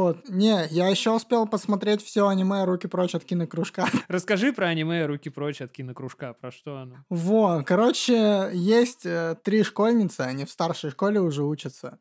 [0.00, 0.28] вот.
[0.28, 3.86] Не, я еще успел посмотреть все аниме «Руки прочь от кинокружка».
[4.08, 6.34] Расскажи про аниме «Руки прочь от кинокружка».
[6.34, 6.96] Про что оно?
[7.08, 11.98] Во, короче, есть э, три школьницы, они в старшей школе уже учатся.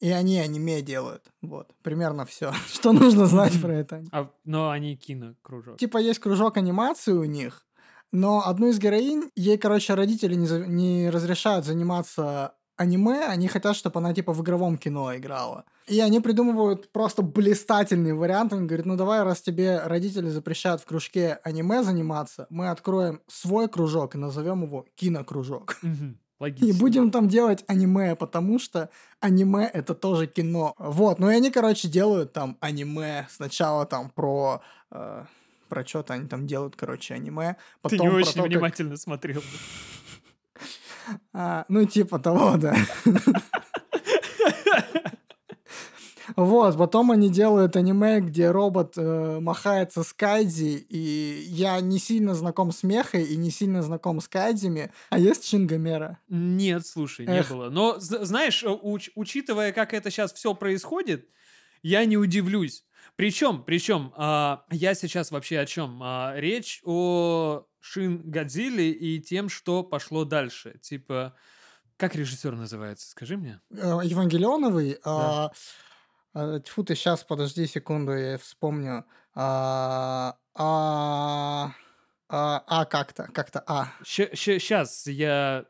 [0.00, 1.24] И они аниме делают.
[1.42, 4.04] Вот, примерно все, что нужно знать про это.
[4.12, 5.78] А, но они кинокружок.
[5.78, 7.66] Типа есть кружок анимации у них,
[8.12, 13.76] но одну из героинь, ей, короче, родители не, за- не разрешают заниматься аниме, они хотят,
[13.76, 15.64] чтобы она типа в игровом кино играла.
[15.86, 18.52] И они придумывают просто блистательный вариант.
[18.52, 23.68] Они говорят, ну давай, раз тебе родители запрещают в кружке аниме заниматься, мы откроем свой
[23.68, 25.78] кружок и назовем его кинокружок.
[25.82, 26.78] И Логично.
[26.78, 30.72] будем там делать аниме, потому что аниме это тоже кино.
[30.78, 33.26] Вот, ну и они, короче, делают там аниме.
[33.28, 34.62] Сначала там про...
[34.92, 35.24] э,
[35.68, 37.56] про что-то они там делают, короче, аниме.
[37.56, 39.42] Ты Потом не про очень то, как- внимательно смотрел.
[41.32, 42.76] А, ну, типа того, да.
[46.36, 52.34] Вот, потом они делают аниме, где робот э, махается с Кайдзи, и я не сильно
[52.34, 56.18] знаком с Мехой и не сильно знаком с Кайдзями, а есть Шингамера.
[56.28, 57.50] Нет, слушай, не Эх.
[57.50, 57.70] было.
[57.70, 61.28] Но, знаешь, э, уч- учитывая, как это сейчас все происходит,
[61.82, 62.84] я не удивлюсь.
[63.16, 65.98] Причем, причем, а, я сейчас вообще о чем?
[66.02, 70.78] А, речь о Шин Годзилле и тем, что пошло дальше.
[70.82, 71.34] Типа,
[71.96, 73.62] как режиссер называется, скажи мне?
[73.70, 75.50] Э, Евангелионовый, а,
[76.34, 79.06] А, тьфу ты, сейчас, подожди секунду, я вспомню.
[79.34, 81.72] А, а,
[82.28, 83.94] а, а как-то, как-то, а.
[84.04, 85.64] Сейчас я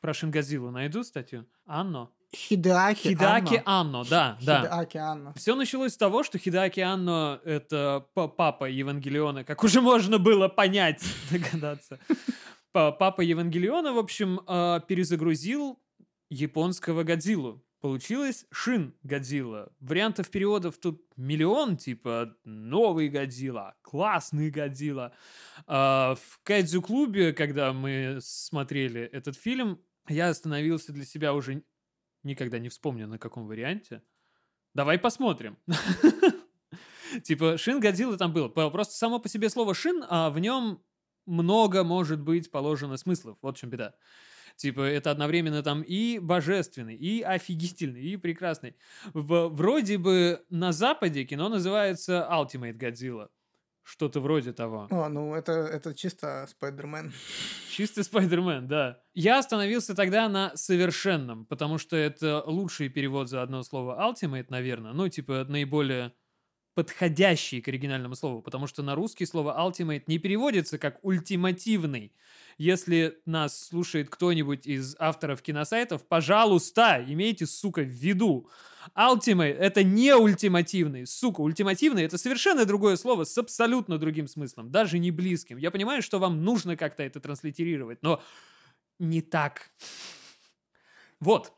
[0.00, 1.46] про Шингадзилу найду статью.
[1.66, 2.10] Анно.
[2.34, 4.00] Хидеаки Хидаки Анно.
[4.00, 4.86] Анно, да, да.
[4.94, 5.32] Анно.
[5.36, 10.48] Все началось с того, что Хидаки Анно— это па- папа Евангелиона, как уже можно было
[10.48, 11.98] понять, догадаться.
[12.72, 15.80] Па- Папа Евангелиона, в общем, а, перезагрузил
[16.28, 17.64] японского Годзиллу.
[17.80, 19.72] Получилось Шин Годзилла.
[19.80, 25.12] Вариантов переводов тут миллион, типа новый Годзилла, классный Годзилла.
[25.66, 31.62] А, В Кайдзю-клубе, когда мы смотрели этот фильм, я остановился для себя уже
[32.22, 34.02] никогда не вспомню, на каком варианте.
[34.74, 35.56] Давай посмотрим.
[37.24, 38.48] Типа, Шин Годзилла там был.
[38.50, 40.82] Просто само по себе слово Шин, а в нем
[41.26, 43.36] много может быть положено смыслов.
[43.42, 43.94] Вот в чем беда.
[44.56, 48.76] Типа, это одновременно там и божественный, и офигительный, и прекрасный.
[49.14, 53.28] В- вроде бы на Западе кино называется Ultimate Godzilla.
[53.82, 54.86] Что-то вроде того.
[54.90, 57.12] О, ну это, это чисто Спайдермен.
[57.70, 59.02] Чистый Спайдермен, да.
[59.14, 64.92] Я остановился тогда на совершенном, потому что это лучший перевод за одно слово Ultimate, наверное.
[64.92, 66.12] Ну, типа, наиболее
[66.74, 72.14] подходящий к оригинальному слову, потому что на русский слово ultimate не переводится как ультимативный.
[72.60, 78.50] Если нас слушает кто-нибудь из авторов киносайтов, пожалуйста, имейте, сука, в виду.
[78.94, 81.06] Ultimate— это не ультимативный.
[81.06, 85.56] Сука, ультимативный— это совершенно другое слово с абсолютно другим смыслом, даже не близким.
[85.56, 88.22] Я понимаю, что вам нужно как-то это транслитерировать, но
[88.98, 89.70] не так.
[91.18, 91.54] Вот.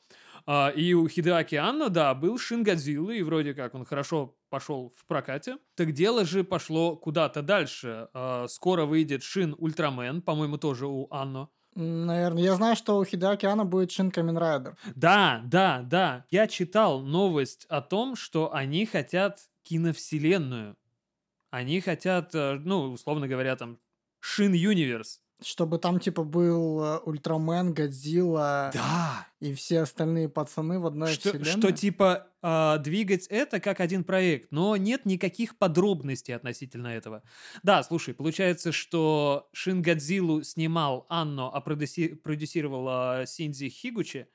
[0.46, 4.92] А, и у Хидеаки Анно, да, был Шин Годзилла, и вроде как он хорошо пошел
[4.96, 5.56] в прокате.
[5.74, 8.08] Так дело же пошло куда-то дальше.
[8.12, 11.48] А, скоро выйдет Шин Ультрамен, по-моему, тоже у Анно.
[11.74, 12.42] Наверное.
[12.42, 14.76] Я знаю, что у Хидеаки Анно будет Шин Камен Райдер.
[14.94, 16.26] Да, да, да.
[16.30, 20.76] Я читал новость о том, что они хотят киновселенную.
[21.50, 23.78] Они хотят, э, ну, условно говоря, там,
[24.20, 25.21] Шин Юниверс.
[25.44, 29.26] Чтобы там, типа, был э, Ультрамен, Годзилла Да.
[29.40, 31.50] и все остальные пацаны в одной Что, вселенной.
[31.60, 37.22] что типа а, двигать это как один проект, но нет никаких подробностей относительно этого.
[37.62, 44.26] Да, слушай, получается, что Шин Годзиллу снимал Анно, а продюси- продюсировала Синдзи Хигучи,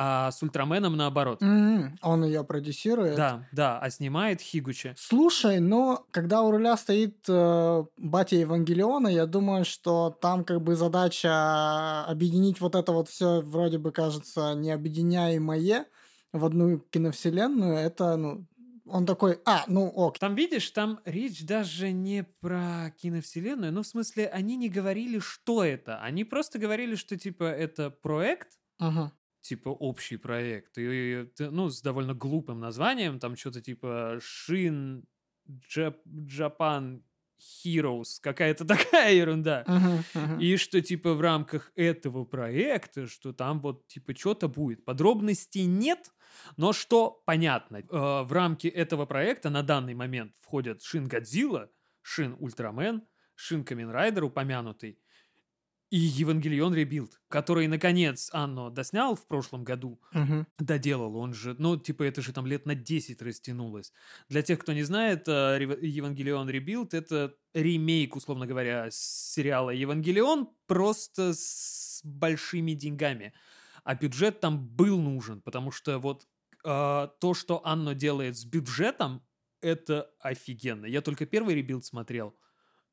[0.00, 1.42] а с Ультраменом наоборот.
[1.42, 3.16] М, Он ее продюсирует.
[3.16, 4.94] Да, да, а снимает Хигучи.
[4.96, 10.76] Слушай, но когда у руля стоит э, батя Евангелиона, я думаю, что там как бы
[10.76, 15.86] задача объединить вот это вот все вроде бы кажется необъединяемое
[16.32, 17.78] в одну киновселенную.
[17.78, 18.46] Это, ну,
[18.86, 20.20] он такой, а, ну ок.
[20.20, 25.64] Там, видишь, там речь даже не про киновселенную, ну, в смысле, они не говорили, что
[25.64, 25.98] это.
[25.98, 29.10] Они просто говорили, что, типа, это проект, Ага.
[29.48, 34.18] Типа общий проект, и, ну, с довольно глупым названием, там что-то типа
[35.74, 37.02] Jap- Japan
[37.64, 39.64] Heroes, какая-то такая ерунда.
[39.66, 40.40] Мгм, мгм.
[40.40, 44.84] И что, типа, в рамках этого проекта, что там вот, типа, что-то будет.
[44.84, 46.10] Подробностей нет,
[46.56, 47.78] но что понятно.
[47.78, 51.70] Э, в рамки этого проекта на данный момент входят Шин Годзилла,
[52.02, 53.02] Шин Ультрамен,
[53.34, 54.98] Шин Камен Райдер упомянутый,
[55.90, 60.46] и Евангелион Rebuild, который, наконец, Анно доснял в прошлом году, Мгм.
[60.58, 63.92] доделал, он же, ну, типа, это же там лет на 10 растянулось.
[64.28, 71.32] Для тех, кто не знает, э, Евангелион Rebuild— это ремейк, условно говоря, сериала Евангелион, просто
[71.34, 73.32] с большими деньгами.
[73.84, 76.26] А бюджет там был нужен, потому что вот
[76.64, 79.22] э, то, что Анно делает с бюджетом,
[79.62, 80.86] это офигенно.
[80.86, 82.36] Я только первый rebuild смотрел,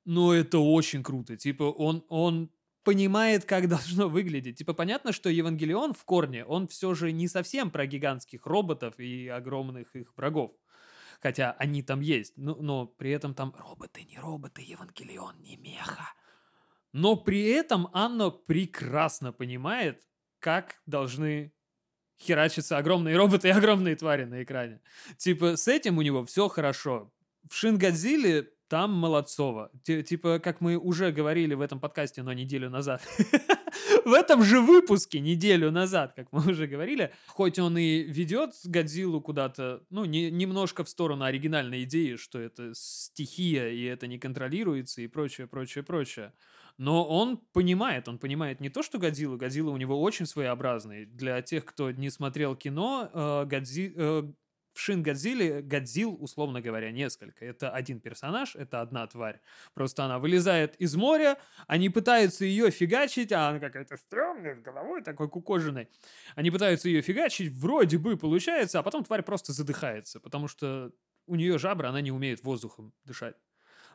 [0.05, 1.37] но это очень круто.
[1.37, 2.51] Типа, он, он
[2.85, 4.57] понимает, как должно выглядеть.
[4.59, 9.27] Типа, понятно, что Евангелион в корне, он все же не совсем про гигантских роботов и
[9.27, 10.51] огромных их врагов.
[11.21, 16.13] Хотя они там есть, но, но при этом там роботы, не роботы, Евангелион, не меха.
[16.93, 20.05] Но при этом Анна прекрасно понимает,
[20.39, 21.51] как должны
[22.21, 24.81] херачиться огромные роботы и огромные твари на экране.
[25.17, 27.11] Типа, с этим у него все хорошо.
[27.49, 29.69] В Шингадзиле там Молодцова.
[29.83, 33.01] Ти- Типа, как мы уже говорили в этом подкасте, но неделю назад.
[34.05, 39.19] В этом же выпуске неделю назад, как мы уже говорили, хоть он и ведет Годзиллу
[39.21, 45.01] куда-то, ну, не- немножко в сторону оригинальной идеи, что это стихия, и это не контролируется,
[45.01, 46.33] и прочее, прочее, прочее.
[46.77, 51.05] Но он понимает, он понимает не то, что Годзилла, Годзилла у него очень своеобразный.
[51.05, 54.23] Для тех, кто не смотрел кино, э, Годзи- э,
[54.75, 57.45] в Шин Годзилле Годзилл, условно говоря, несколько.
[57.45, 59.39] Это один персонаж, это одна тварь.
[59.73, 65.01] Просто она вылезает из моря, они пытаются ее фигачить, а она какая-то стрёмная, с головой
[65.01, 65.87] такой кукоженной.
[66.35, 70.91] Они пытаются ее фигачить, вроде бы получается, а потом тварь просто задыхается, потому что
[71.25, 73.35] у нее жабра, она не умеет воздухом дышать.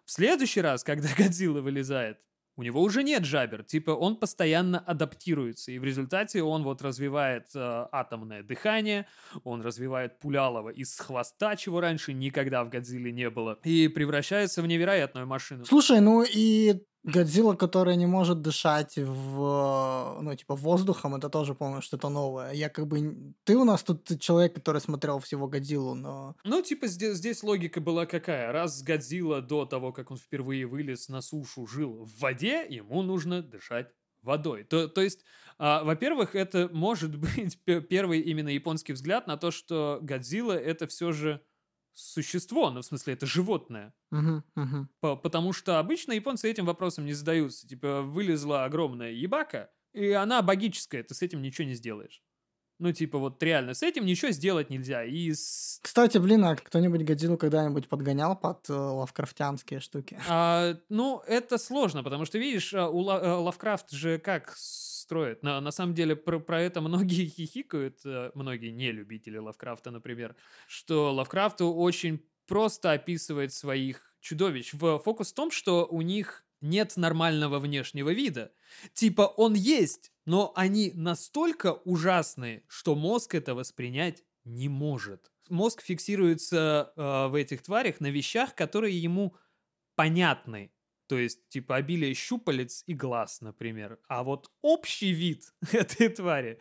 [0.07, 2.19] В следующий раз, когда Годзилла вылезает,
[2.61, 7.46] у него уже нет жабер, типа он постоянно адаптируется, и в результате он вот развивает
[7.55, 9.07] э, атомное дыхание,
[9.44, 14.66] он развивает пулялова из хвоста, чего раньше никогда в Годзилле не было, и превращается в
[14.66, 15.64] невероятную машину.
[15.64, 21.81] Слушай, ну и Годзилла, которая не может дышать в, ну, типа, воздухом, это тоже, по-моему,
[21.81, 22.53] что-то новое.
[22.53, 23.35] Я как бы...
[23.45, 26.37] Ты у нас тут человек, который смотрел всего Годзиллу, но...
[26.45, 28.53] Ну, типа, здесь, здесь логика была какая?
[28.53, 33.43] Раз Годзилла до того, как он впервые вылез на сушу, жил в воде, ему нужно
[33.43, 33.89] дышать
[34.23, 34.65] водой.
[34.65, 35.25] То, то есть,
[35.59, 40.87] а, во-первых, это может быть пе- первый именно японский взгляд на то, что Годзилла это
[40.87, 41.41] все же
[41.92, 43.94] существо, ну, в смысле, это животное.
[44.11, 44.44] Мгм.
[45.00, 47.66] По- Потому что обычно японцы этим вопросом не задаются.
[47.68, 52.22] Типа, вылезла огромная ебака, и она богическая, ты с этим ничего не сделаешь.
[52.81, 55.05] Ну, типа, вот реально, с этим ничего сделать нельзя.
[55.05, 60.19] И с Кстати, блин, а кто-нибудь Годзиллу когда-нибудь подгонял под э, лавкрафтянские штуки?
[60.27, 65.43] А, ну, это сложно, потому что, видишь, а, у Ла- э, Лавкрафт же как строит?
[65.43, 70.35] На, на самом деле про, про это многие хихикают, э, многие не любители Лавкрафта, например,
[70.66, 74.73] что Лавкрафту очень просто описывает своих чудовищ.
[74.73, 78.53] В, фокус в том, что у них нет нормального внешнего вида.
[78.95, 85.33] Типа он есть, но они настолько ужасные, что мозг это воспринять не может.
[85.49, 89.35] Мозг фиксируется э, в этих тварях на вещах, которые ему
[89.97, 90.71] понятны.
[91.09, 93.99] То есть, типа, обилие щупалец и глаз, например.
[94.07, 96.61] А вот общий вид этой твари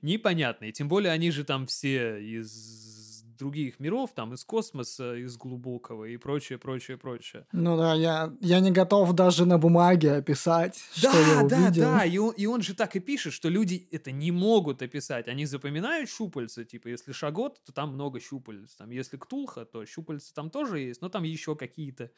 [0.00, 0.72] непонятный.
[0.72, 2.99] Тем более, они же там все из
[3.40, 7.46] других миров, там из космоса, из глубокого и прочее, прочее, прочее.
[7.52, 11.82] Ну да, я, я не готов даже на бумаге описать, что я да, увидел.
[11.82, 15.26] да, и он, и он же так и пишет, что люди это не могут описать.
[15.26, 18.76] Они запоминают щупальца, типа, если шагот, то там много щупалец.
[18.76, 22.10] Там, если ктулха, то щупальца там тоже есть, но там еще какие-то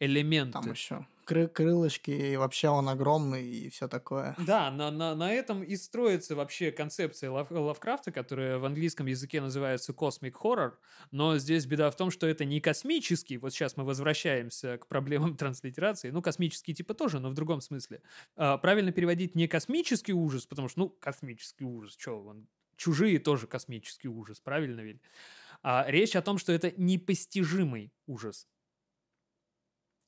[0.00, 0.52] элементы.
[0.52, 4.34] Там еще кры- крылышки, и вообще он огромный, и все такое.
[4.38, 9.40] Да, на, на, на этом и строится вообще концепция Лав- Лавкрафта, которая в английском языке
[9.40, 10.63] называется cosmic horror,
[11.10, 15.36] но здесь беда в том, что это не космический, вот сейчас мы возвращаемся к проблемам
[15.36, 18.02] транслитерации, ну, космический типа тоже, но в другом смысле.
[18.36, 23.46] А, правильно переводить не космический ужас, потому что, ну, космический ужас, что он, чужие тоже
[23.46, 25.00] космический ужас, правильно ведь?
[25.62, 28.46] А речь о том, что это непостижимый ужас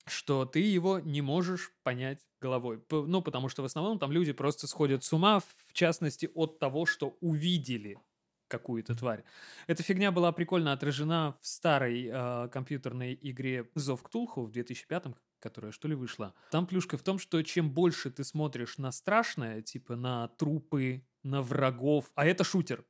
[0.06, 2.80] что ты его не можешь понять головой.
[2.90, 6.86] Ну, потому что в основном там люди просто сходят с ума, в частности, от того,
[6.86, 7.98] что увидели
[8.48, 9.24] какую-то тварь.
[9.66, 15.70] Эта фигня была прикольно отражена в старой э, компьютерной игре Зов Ктулху в 2005 которая
[15.70, 16.35] что ли вышла.
[16.50, 21.42] Там плюшка в том, что чем больше ты смотришь на страшное, типа на трупы, на
[21.42, 22.85] врагов, а это шутер,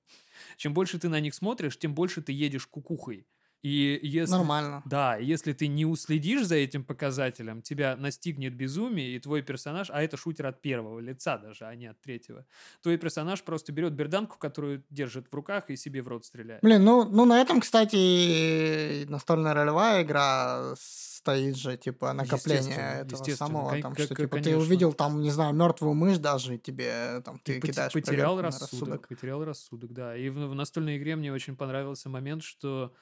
[0.57, 3.27] чем больше ты на них смотришь, тем больше ты едешь кукухой.
[3.63, 4.33] И если...
[4.33, 4.83] Нормально.
[4.85, 10.03] Да, если ты не уследишь за этим показателем, тебя настигнет безумие, и твой персонаж, а
[10.03, 12.47] это шутер от первого лица даже, а не от третьего,
[12.83, 16.63] твой персонаж просто берет берданку, которую держит в руках, и себе в рот стреляет.
[16.63, 23.19] Блин, ну, ну на этом, кстати, настольная ролевая игра стоит же, типа, накопление Естественно, этого
[23.19, 24.63] естественно, самого, там, к- что, типа, ты конечно.
[24.63, 28.43] увидел там, не знаю, мертвую мышь даже, и тебе, там, ты поте- кидаешь потерял на
[28.43, 30.17] рассудок, потерял рассудок, да.
[30.17, 32.95] И в, в настольной игре мне очень понравился момент, что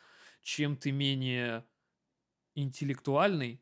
[0.45, 1.65] чем ты менее
[2.55, 3.61] интеллектуальный,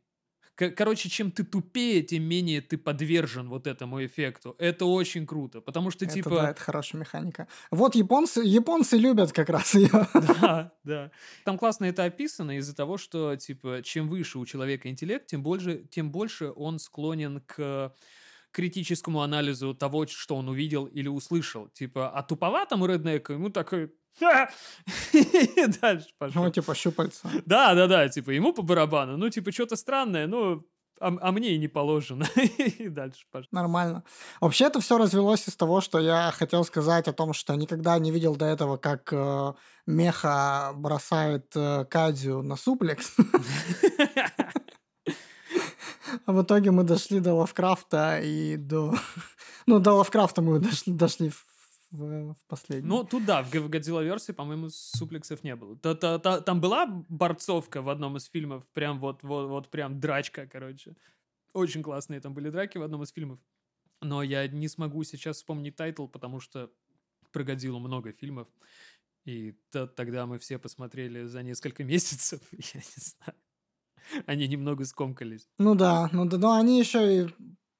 [0.54, 4.54] короче, чем ты тупее, тем менее ты подвержен вот этому эффекту.
[4.58, 7.48] Это очень круто, потому что Это, типа да, это хорошая механика.
[7.70, 9.88] Вот японцы, японцы любят как раз ее.
[10.42, 11.10] Да, да.
[11.44, 15.84] Там классно это описано из-за того, что, типа, чем выше у человека интеллект, тем больше,
[15.90, 17.94] тем больше он склонен к
[18.52, 21.68] критическому анализу того, что он увидел или услышал.
[21.68, 23.92] Типа, а туповатому реднеку ему такой...
[24.20, 24.50] «Ха!»
[25.12, 26.44] И дальше пошел.
[26.44, 27.28] Ну, типа, щупальца.
[27.46, 29.16] Да, да, да, типа, ему по барабану.
[29.16, 30.66] Ну, типа, что-то странное, ну,
[31.02, 32.26] а, а мне и не положено.
[32.78, 33.48] И дальше пошел.
[33.50, 34.04] Нормально.
[34.40, 38.12] Вообще это все развелось из того, что я хотел сказать о том, что никогда не
[38.12, 39.52] видел до этого, как э,
[39.86, 43.16] Меха бросает э, Кадзю на суплекс.
[46.26, 48.94] А в итоге мы дошли до Лавкрафта и до...
[49.66, 51.46] Ну, до Лавкрафта мы дошли, дошли в,
[51.92, 52.88] в, последний.
[52.88, 55.76] Ну, тут да, в, в Годзилла версии, по-моему, суплексов не было.
[55.76, 60.00] Та- та- та- Там была борцовка в одном из фильмов, прям вот, вот, вот прям
[60.00, 60.94] драчка, короче.
[61.54, 63.38] Очень классные там были драки в одном из фильмов.
[64.00, 66.70] Но я не смогу сейчас вспомнить title, потому что
[67.30, 68.48] про Годзиллу много фильмов.
[69.24, 73.38] И то- тогда мы все посмотрели за несколько месяцев, я не знаю.
[74.26, 75.48] Они немного скомкались.
[75.58, 77.28] Ну да, ну да, но они еще и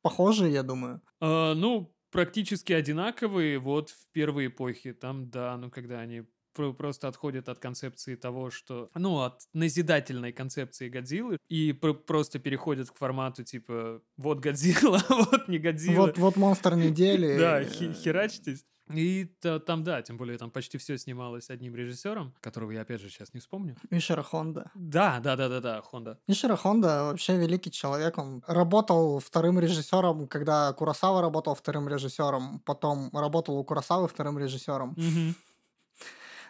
[0.03, 1.01] похожи, я думаю.
[1.21, 4.93] А, ну, практически одинаковые вот в первой эпохе.
[4.93, 8.91] Там, да, ну, когда они просто отходят от концепции того, что...
[8.95, 15.49] Ну, от назидательной концепции Годзиллы и про- просто переходят к формату типа вот Годзилла, вот
[15.49, 16.07] не Годзилла.
[16.07, 17.37] Вот, вот монстр недели.
[17.39, 18.65] Да, э, херачитесь.
[18.93, 23.01] И та- там, да, тем более там почти все снималось одним режиссером, которого я опять
[23.01, 23.77] же сейчас не вспомню.
[23.91, 24.71] Исиро Хонда.
[24.75, 26.19] Да, да, да, да, да, Хонда.
[26.27, 28.19] Исиро Хонда вообще великий человек.
[28.19, 34.95] Он работал вторым режиссером, когда Куросава работал вторым режиссером, потом работал у Куросавы вторым режиссером.
[34.97, 35.37] Мгм.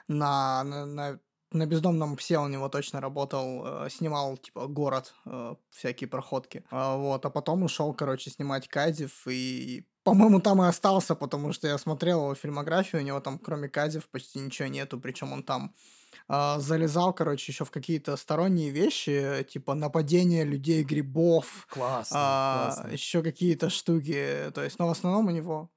[0.08, 1.18] На, на,
[1.52, 6.64] на, бездомном псе у него точно работал, э, снимал типа город, э, всякие проходки.
[6.70, 11.68] А, вот, а потом ушел, короче, снимать кайдзю и по-моему, там и остался, потому что
[11.68, 15.74] я смотрел его фильмографию, у него там кроме кайдзю почти ничего нету, причем он там
[16.28, 22.88] а, залезал, короче, еще в какие-то сторонние вещи, типа нападение людей грибов, Классно, а, классно.
[22.92, 24.50] еще какие-то штуки.
[24.54, 25.70] То есть, но в основном у него,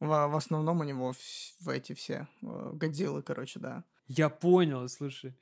[0.00, 3.84] в, в основном у него вс- в эти все э, Годзиллы, короче, да.
[4.06, 5.36] Я понял, слушай.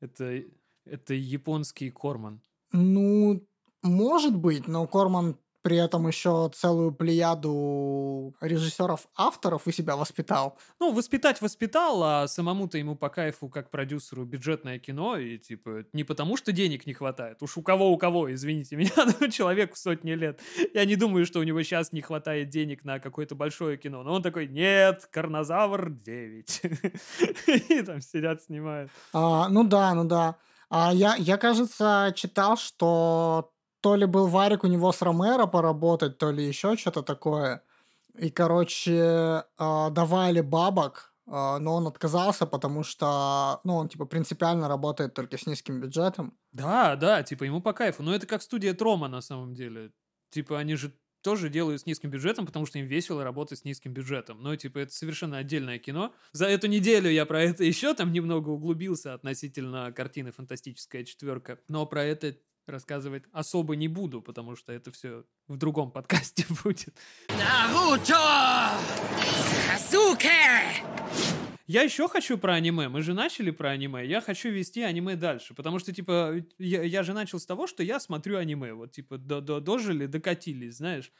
[0.00, 0.42] Это,
[0.84, 2.42] это японский Корман.
[2.72, 3.46] Ну,
[3.82, 5.38] может быть, но Корман
[5.68, 10.56] при этом еще целую плеяду режиссеров-авторов у себя воспитал.
[10.80, 16.04] Ну, воспитать воспитал, а самому-то ему по кайфу, как продюсеру, бюджетное кино, и типа не
[16.04, 17.42] потому, что денег не хватает.
[17.42, 18.90] Уж у кого у кого, извините меня,
[19.30, 20.40] человеку сотни лет.
[20.72, 24.02] Я не думаю, что у него сейчас не хватает денег на какое-то большое кино.
[24.02, 26.62] Но он такой, нет, Карнозавр 9.
[27.68, 28.90] И там сидят, снимают.
[29.12, 30.36] А, ну да, ну да.
[30.70, 36.18] А я, я, кажется, читал, что то ли был Варик у него с Ромеро поработать,
[36.18, 37.62] то ли еще что-то такое.
[38.16, 44.66] И, короче, а, давали бабок, а, но он отказался, потому что, ну, он, типа, принципиально
[44.66, 46.36] работает только с низким бюджетом.
[46.52, 48.02] Да, да, типа ему по кайфу.
[48.02, 49.92] Но это как студия Трома на самом деле.
[50.30, 53.92] Типа они же тоже делают с низким бюджетом, потому что им весело работать с низким
[53.92, 54.42] бюджетом.
[54.42, 56.14] Но, типа, это совершенно отдельное кино.
[56.32, 61.58] За эту неделю я про это еще там немного углубился относительно картины «Фантастическая четверка».
[61.68, 62.36] Но про это
[62.68, 66.94] рассказывать особо не буду, потому что это все в другом подкасте будет.
[71.66, 72.88] Я еще хочу про аниме.
[72.88, 74.06] Мы же начали про аниме.
[74.06, 75.52] Я хочу вести аниме дальше.
[75.54, 78.72] Потому что, типа, я, я же начал с того, что я смотрю аниме.
[78.72, 81.12] Вот, типа, до, до, дожили, докатились, знаешь.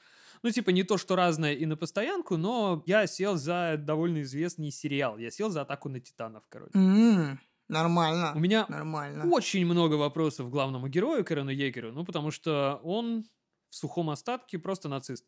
[0.43, 4.71] Ну, типа, не то, что разное и на постоянку, но я сел за довольно известный
[4.71, 5.19] сериал.
[5.19, 6.73] Я сел за атаку на титанов, короче.
[6.79, 7.39] М,
[7.69, 8.33] нормально.
[8.35, 9.27] У меня Нормально.
[9.31, 13.25] очень много вопросов к главному герою Кэрену Егеру, ну, потому что он
[13.71, 15.25] в сухом остатке просто нацист.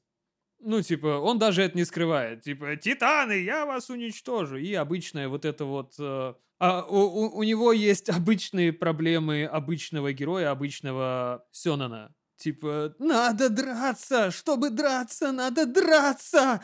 [0.63, 2.43] Ну, типа, он даже это не скрывает.
[2.43, 4.57] Типа, титаны, я вас уничтожу.
[4.57, 5.95] И обычное вот это вот...
[5.99, 12.15] э, а, у, у- у него есть обычные проблемы обычного героя, обычного Сёнана.
[12.41, 16.63] Типа, надо драться, чтобы драться, надо драться.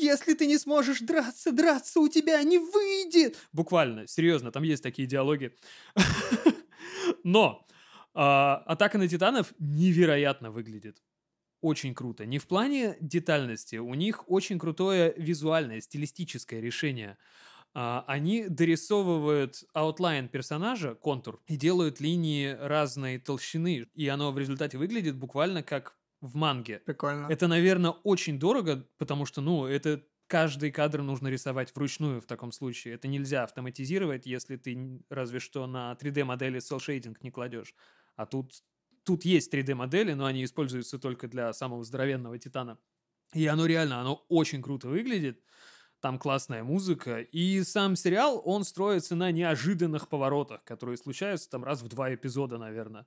[0.00, 3.38] Если ты не сможешь драться, драться у тебя не выйдет.
[3.52, 5.54] Буквально, серьезно, там есть такие диалоги.
[7.22, 7.64] Но
[8.14, 11.00] а, атака на титанов невероятно выглядит.
[11.60, 12.26] Очень круто.
[12.26, 13.76] Не в плане детальности.
[13.76, 17.16] У них очень крутое визуальное, стилистическое решение.
[17.74, 23.86] А, они дорисовывают outline персонажа, контур, и делают линии разной толщины.
[23.94, 26.80] И оно в результате выглядит буквально как в манге.
[26.84, 27.26] Прикольно.
[27.28, 32.52] Это, наверное, очень дорого, потому что, ну, это каждый кадр нужно рисовать вручную в таком
[32.52, 32.94] случае.
[32.94, 37.74] Это нельзя автоматизировать, если ты разве что на 3D-модели cel-shading не кладешь.
[38.16, 38.52] А тут,
[39.04, 42.78] тут есть 3D-модели, но они используются только для самого здоровенного титана.
[43.34, 45.42] И оно реально, оно очень круто выглядит.
[46.02, 47.20] Там классная музыка.
[47.20, 52.58] И сам сериал, он строится на неожиданных поворотах, которые случаются там раз в два эпизода,
[52.58, 53.06] наверное.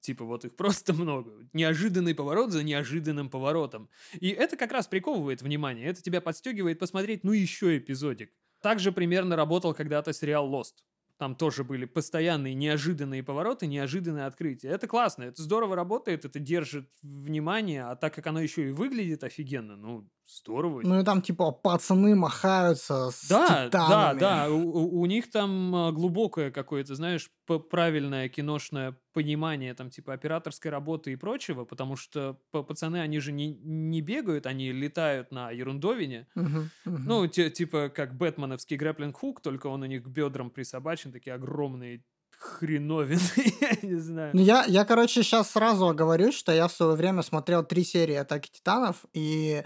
[0.00, 1.30] Типа вот их просто много.
[1.52, 3.90] Неожиданный поворот за неожиданным поворотом.
[4.18, 5.86] И это как раз приковывает внимание.
[5.86, 8.32] Это тебя подстегивает посмотреть, ну, еще эпизодик.
[8.62, 10.84] Также примерно работал когда-то сериал Lost.
[11.18, 14.68] Там тоже были постоянные неожиданные повороты, неожиданные открытия.
[14.68, 19.22] Это классно, это здорово работает, это держит внимание, а так как оно еще и выглядит
[19.22, 20.08] офигенно, ну,
[20.38, 20.80] здорово.
[20.84, 24.18] Ну и там, типа, пацаны махаются с Да, да, титанами.
[24.20, 24.50] да.
[24.50, 27.30] У, у- у них там а, глубокое какое-то, знаешь,
[27.70, 33.52] правильное киношное понимание там типа операторской работы и прочего, потому что пацаны, они же не,
[33.54, 36.26] не бегают, они летают на ерундовине.
[36.34, 37.04] Мгм, мгм.
[37.06, 42.02] Ну, те- типа как бэтменовский грэпплинг-хук, только он у них к бедрам присобачен, такие огромные
[42.38, 43.20] хреновины,
[43.60, 44.30] я не знаю.
[44.34, 48.14] Ну, я, я, короче, сейчас сразу оговорюсь, что я в свое время смотрел три серии
[48.16, 49.62] «Атаки Титанов», и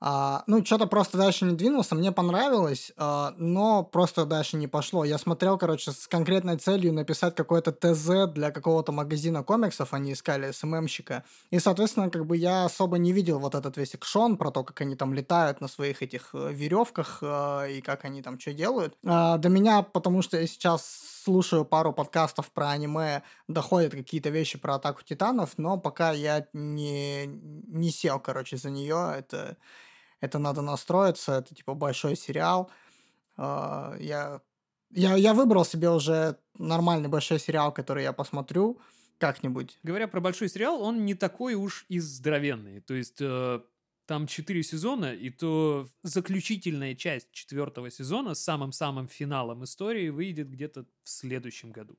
[0.00, 5.04] А, ну, что-то просто дальше не двинулся, мне понравилось, а, но просто дальше не пошло.
[5.04, 10.52] Я смотрел, короче, с конкретной целью написать какой-то ТЗ для какого-то магазина комиксов, они искали
[10.52, 11.24] СММщика.
[11.50, 14.80] И, соответственно, как бы я особо не видел вот этот весь экшон про то, как
[14.80, 18.96] они там летают на своих этих э, веревках э, и как они там что делают.
[19.04, 24.58] А, до меня, потому что я сейчас слушаю пару подкастов про аниме, доходят какие-то вещи
[24.58, 29.14] про Атаку Титанов, но пока я не, не сел, короче, за нее.
[29.18, 29.56] Это
[30.20, 32.70] это надо настроиться, это типа большой сериал.
[33.36, 34.40] А, я,
[34.90, 38.80] я, я выбрал себе уже нормальный большой сериал, который я посмотрю
[39.18, 39.78] как-нибудь.
[39.82, 42.80] Говоря про большой сериал, он не такой уж и здоровенный.
[42.80, 43.60] То есть э,
[44.06, 50.86] там четыре сезона, и то заключительная часть четвертого сезона с самым-самым финалом истории выйдет где-то
[51.02, 51.98] в следующем году.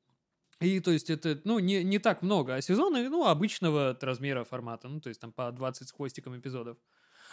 [0.59, 4.89] И то есть это, ну, не, не так много, а сезоны, ну, обычного размера формата,
[4.89, 6.78] ну, то есть там по 20 с хвостиком эпизодов.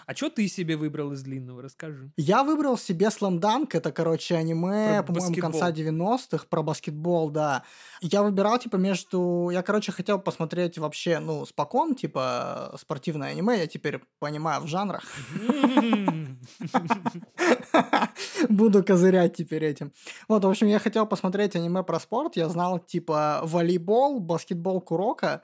[0.04, 1.62] А что ты себе выбрал из длинного?
[1.62, 2.10] Расскажи.
[2.16, 3.40] Я выбрал себе Slam
[3.72, 7.62] Это, короче, аниме, по-моему, конца 90-х, про баскетбол, да.
[8.00, 9.50] Я выбирал, типа, между...
[9.52, 13.58] Я, короче, хотел посмотреть вообще, ну, спокон, типа, спортивное аниме.
[13.58, 15.04] Я теперь понимаю в жанрах.
[18.48, 19.92] Буду козырять теперь этим.
[20.28, 22.36] Вот, в общем, я хотел посмотреть аниме про спорт.
[22.36, 25.42] Я знал, типа, волейбол, баскетбол Курока.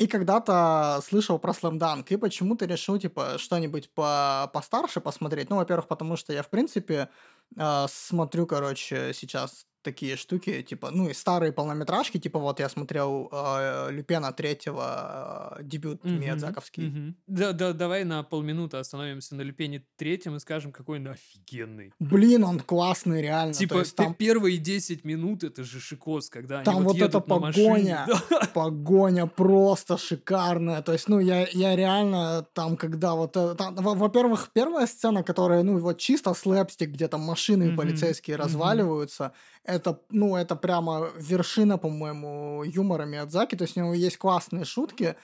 [0.00, 5.50] И когда-то слышал про слэмданк, и почему-то решил, типа, что-нибудь по постарше посмотреть.
[5.50, 7.10] Ну, во-первых, потому что я, в принципе,
[7.58, 13.28] э, смотрю, короче, сейчас такие штуки, типа, ну, и старые полнометражки, типа, вот я смотрел
[13.32, 16.86] э, Люпена третьего, э, дебют Мгм, Миядзаковский.
[16.88, 17.16] мгм.
[17.26, 21.92] Да, да, давай на полминуты остановимся на Люпене третьем и скажем, какой он офигенный.
[21.98, 23.54] Блин, он классный, реально.
[23.54, 28.04] Типа, есть там первые 10 минут это же шикос, когда они Там вот едут машине.
[28.06, 28.06] погоня.
[28.30, 28.40] Да.
[28.54, 30.82] погоня просто шикарная.
[30.82, 33.30] То есть, ну, я, я реально там, когда вот...
[33.36, 37.76] это- там, во- во-первых, первая сцена, которая, ну, вот чисто слэпстик, где там машины Мгм,
[37.76, 39.32] полицейские разваливаются,
[39.64, 43.56] это, ну, это прямо вершина, по-моему, юмора Миядзаки.
[43.56, 45.16] То есть, у него есть классные шутки,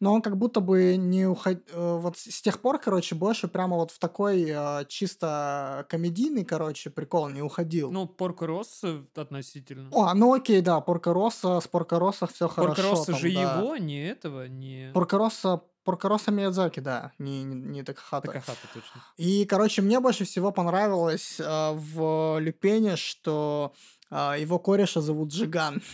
[0.00, 1.62] но он как будто бы не уходил...
[1.74, 7.28] Вот с тех пор, короче, больше прямо вот в такой э, чисто комедийный, короче, прикол
[7.30, 7.90] не уходил.
[7.90, 9.88] Ну, Порко Россо относительно.
[9.90, 12.74] О, ну окей, да, Поркороса, с Поркороса все хорошо.
[12.74, 13.58] Порко Россо там, же да.
[13.58, 14.92] его, не этого, не...
[14.94, 18.26] Поркороса, Поркороса Миядзаки, да, не, не, не Такахата.
[18.26, 19.02] Такахата, точно.
[19.16, 23.72] И, короче, мне больше всего понравилось э, в Люпене, что
[24.10, 25.82] э, его кореша зовут Джиган.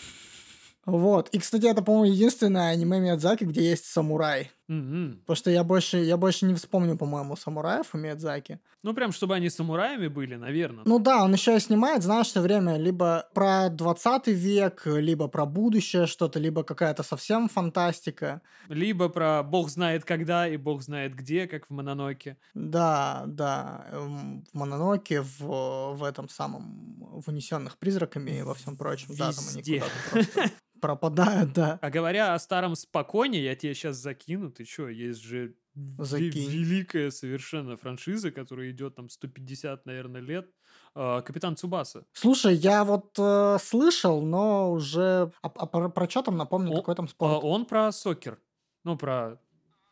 [0.87, 1.31] Вот.
[1.31, 4.51] И, кстати, это, по-моему, единственное аниме Миядзаки, где есть самурай.
[4.69, 5.21] Мгм.
[5.21, 8.61] Потому что я больше, я больше не вспомню, по-моему, самураев у Миядзаки.
[8.83, 10.85] Ну, прям, чтобы они самураями были, наверное.
[10.87, 15.45] Ну да, он еще и снимает, знаешь, все время либо про 20 век, либо про
[15.45, 18.41] будущее что-то, либо какая-то совсем фантастика.
[18.69, 22.39] Либо про бог знает когда и бог знает где, как в Мононоке.
[22.55, 28.77] Да, да, эм, в Мононоке, в, в этом самом, в «Унесенных призраками» и во всем
[28.77, 29.09] прочем.
[29.17, 29.81] Да, там они Везде.
[29.81, 30.51] куда-то просто
[30.85, 31.79] пропадают, да.
[31.81, 36.51] А говоря о старом споконе, я тебе сейчас закину, ты чё, есть же Закинь.
[36.51, 40.51] великая совершенно франшиза, которая идет там 150, наверное, лет.
[40.95, 42.05] А, Капитан Цубаса.
[42.13, 45.33] Слушай, я вот э, слышал, но уже...
[45.43, 47.41] А, а про, про что там, напомню, О- какой там А, спорт?
[47.43, 48.39] Он про сокер.
[48.85, 49.41] Ну, про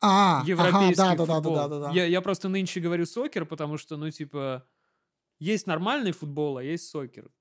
[0.03, 1.55] А, ага, европейский да, да, да, футбол.
[1.55, 1.91] да, да, да.
[1.93, 4.65] Я, я просто нынче говорю сокер, потому что, ну, типа,
[5.41, 7.31] есть нормальный футбол, а есть сокер.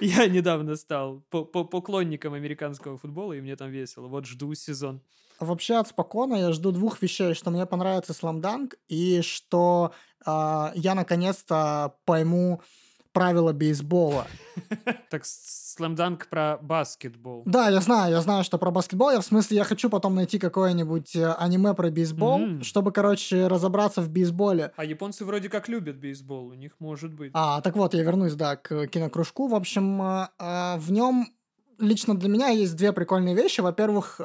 [0.26, 4.08] Я- недавно стал по- по- поклонником американского футбола, и мне там весело.
[4.08, 5.00] Вот жду сезон.
[5.38, 9.92] Вообще от спокойно я жду двух вещей, что мне понравится сламданк и что
[10.26, 12.60] а, я наконец-то пойму
[13.12, 14.26] правила бейсбола.
[15.10, 17.42] Так, слэмданк про баскетбол.
[17.46, 19.10] Да, я знаю, я знаю, что про баскетбол.
[19.10, 24.02] Я в смысле, я хочу потом найти какое-нибудь э, аниме про бейсбол, чтобы, короче, разобраться
[24.02, 24.72] в бейсболе.
[24.76, 27.30] А японцы вроде как любят бейсбол, у них может быть.
[27.34, 29.48] А, так вот, я вернусь, да, к кинокружку.
[29.48, 31.28] В общем, э, э, в нем
[31.78, 33.60] лично для меня есть две прикольные вещи.
[33.62, 34.20] Во-первых,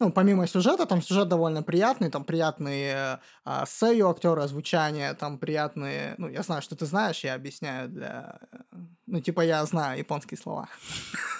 [0.00, 6.14] ну, помимо сюжета, там сюжет довольно приятный, там приятные э, сею актеры, озвучания, там приятные...
[6.18, 8.38] Ну, я знаю, что ты знаешь, я объясняю для...
[9.06, 10.68] Ну, типа, я знаю японские слова.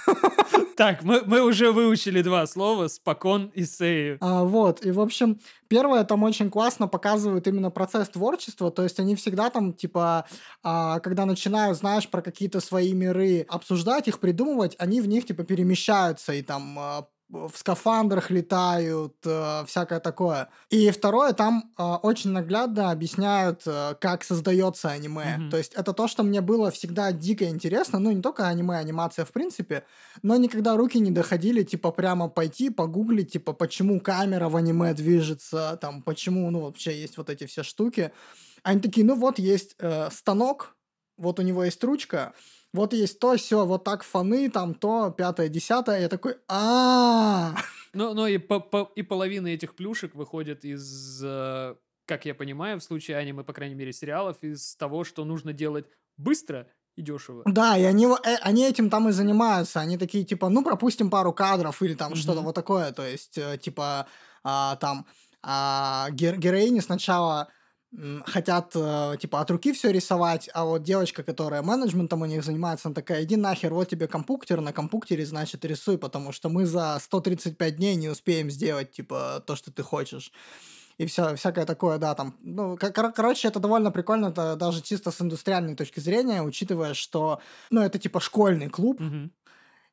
[0.77, 4.19] Так, мы, мы уже выучили два слова, спокон и сею.
[4.21, 5.39] А, вот, и, в общем,
[5.69, 10.27] первое, там очень классно показывают именно процесс творчества, то есть они всегда там, типа,
[10.65, 15.45] а, когда начинают, знаешь, про какие-то свои миры обсуждать, их придумывать, они в них, типа,
[15.45, 20.49] перемещаются и там а, в скафандрах летают, э, всякое такое.
[20.71, 25.37] И второе, там э, очень наглядно объясняют, э, как создается аниме.
[25.39, 25.51] Мгм.
[25.51, 29.25] То есть это то, что мне было всегда дико интересно, ну не только аниме, анимация
[29.25, 29.85] в принципе,
[30.23, 35.77] но никогда руки не доходили, типа прямо пойти, погуглить, типа почему камера в аниме движется,
[35.81, 38.13] там почему, ну вообще есть вот эти все штуки.
[38.63, 40.77] Они такие, ну вот есть э, станок,
[41.17, 42.33] вот у него есть ручка,
[42.75, 46.01] вот есть то, все, вот так фоны, там то, пятое, десятое.
[46.01, 47.55] Я такой, а
[47.93, 52.81] Но, но и, по- по- и половина этих плюшек выходит из, э, как я понимаю,
[52.81, 56.67] в случае аниме, по крайней мере, сериалов, из того, что нужно делать быстро
[56.97, 57.43] и дешево.
[57.47, 59.81] Да, и они, э, они этим там и занимаются.
[59.81, 62.91] Они такие, типа, ну, пропустим пару кадров или там что-то вот такое.
[62.93, 64.07] То есть, э, типа,
[64.43, 65.07] а, там
[65.43, 67.49] а, гер- героини сначала
[68.27, 72.89] хотят, э, типа, от руки все рисовать, а вот девочка, которая менеджментом у них занимается,
[72.89, 76.99] она такая, иди нахер, вот тебе компьютер, на компьютере, значит, рисуй, потому что мы за
[77.01, 80.33] 135 дней не успеем сделать, типа, то, что ты хочешь.
[80.97, 82.37] И все, всякое такое, да, там.
[82.41, 86.95] Ну, кор- кор- короче, это довольно прикольно, это даже чисто с индустриальной точки зрения, учитывая,
[86.95, 87.41] что,
[87.71, 89.31] ну, это типа школьный клуб, Мгм.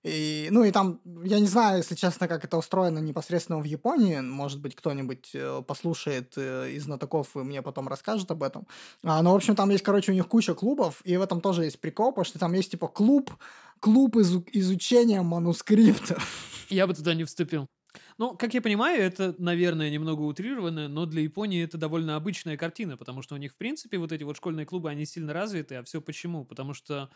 [0.03, 4.19] И, ну, и там, я не знаю, если честно, как это устроено непосредственно в Японии.
[4.19, 8.65] Может быть, кто-нибудь э, послушает э, из знатоков и мне потом расскажет об этом.
[9.03, 11.65] А, но, в общем, там есть, короче, у них куча клубов, и в этом тоже
[11.65, 13.31] есть прикол, потому что там есть, типа, клуб,
[13.79, 16.65] клуб изу- изучения манускриптов.
[16.69, 17.67] Я бы туда не вступил.
[18.17, 22.97] Ну, как я понимаю, это, наверное, немного утрированно, но для Японии это довольно обычная картина,
[22.97, 25.83] потому что у них, в принципе, вот эти вот школьные клубы, они сильно развиты, а
[25.83, 26.45] все почему?
[26.45, 27.09] Потому что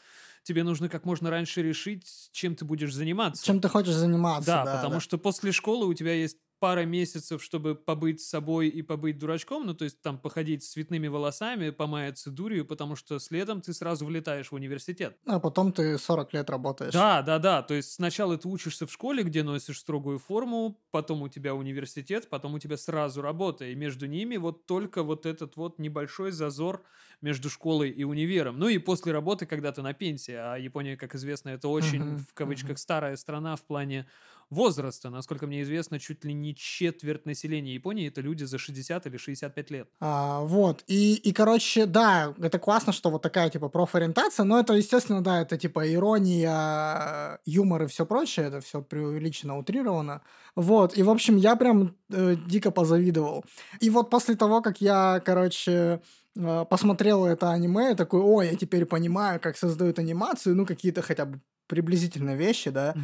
[0.44, 3.46] тебе нужно как можно раньше решить, чем ты будешь заниматься.
[3.46, 4.72] Чем ты хочешь заниматься, Да, да.
[4.78, 5.00] потому да.
[5.00, 9.76] что после школы у тебя есть пара месяцев, чтобы побыть собой и побыть дурачком, ну,
[9.76, 14.50] то есть там походить с цветными волосами, помаяться дурью, потому что следом ты сразу влетаешь
[14.50, 15.16] в университет.
[15.28, 16.92] А потом ты 40 лет работаешь.
[16.92, 17.62] Да, да, да.
[17.62, 22.30] То есть сначала ты учишься в школе, где носишь строгую форму, потом у тебя университет,
[22.32, 23.66] потом у тебя сразу работа.
[23.66, 26.84] И между ними вот только вот этот вот небольшой зазор
[27.22, 28.58] между школой и универом.
[28.58, 30.34] Ну и после работы, когда ты на пенсии.
[30.34, 34.08] А Япония, как известно, это очень, в кавычках, старая страна в плане
[34.50, 35.10] возраста.
[35.10, 39.72] Насколько мне известно, чуть ли не четверть населения Японии это люди за 60 или 65
[39.72, 39.90] лет.
[40.00, 44.74] А, вот, и, и, короче, да, это классно, что вот такая, типа, профориентация, но это,
[44.74, 50.22] естественно, да, это, типа, ирония, юмор и все прочее, это все преувеличено, утрировано,
[50.56, 53.44] вот, и, в общем, я прям э, дико позавидовал.
[53.80, 56.02] И вот после того, как я, короче,
[56.36, 61.02] э, посмотрел это аниме, я такой, о, я теперь понимаю, как создают анимацию, ну, какие-то
[61.02, 62.96] хотя бы приблизительно вещи, да,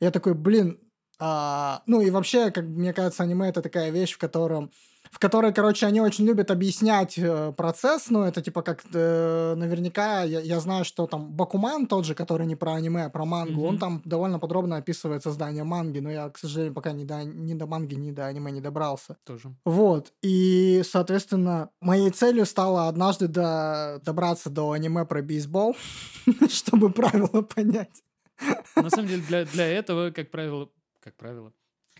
[0.00, 0.78] я такой, блин,
[1.18, 4.70] а, ну и вообще, как мне кажется, аниме это такая вещь, в котором
[5.10, 10.22] в которой, короче, они очень любят объяснять э, процесс, ну, это типа как э, наверняка,
[10.22, 13.62] я, я знаю, что там Бакуман тот же, который не про аниме, а про мангу,
[13.62, 13.78] он Мгм.
[13.78, 17.66] там довольно подробно описывает создание манги, но я, к сожалению, пока ни до, ни до
[17.66, 19.16] манги, ни до аниме не добрался.
[19.24, 19.54] Тоже.
[19.64, 25.74] Вот, и, соответственно, моей целью стало однажды до, добраться до аниме про бейсбол,
[26.50, 28.02] чтобы правила понять.
[28.76, 30.68] На самом деле, для, для этого, как правило,
[31.08, 31.52] как правило,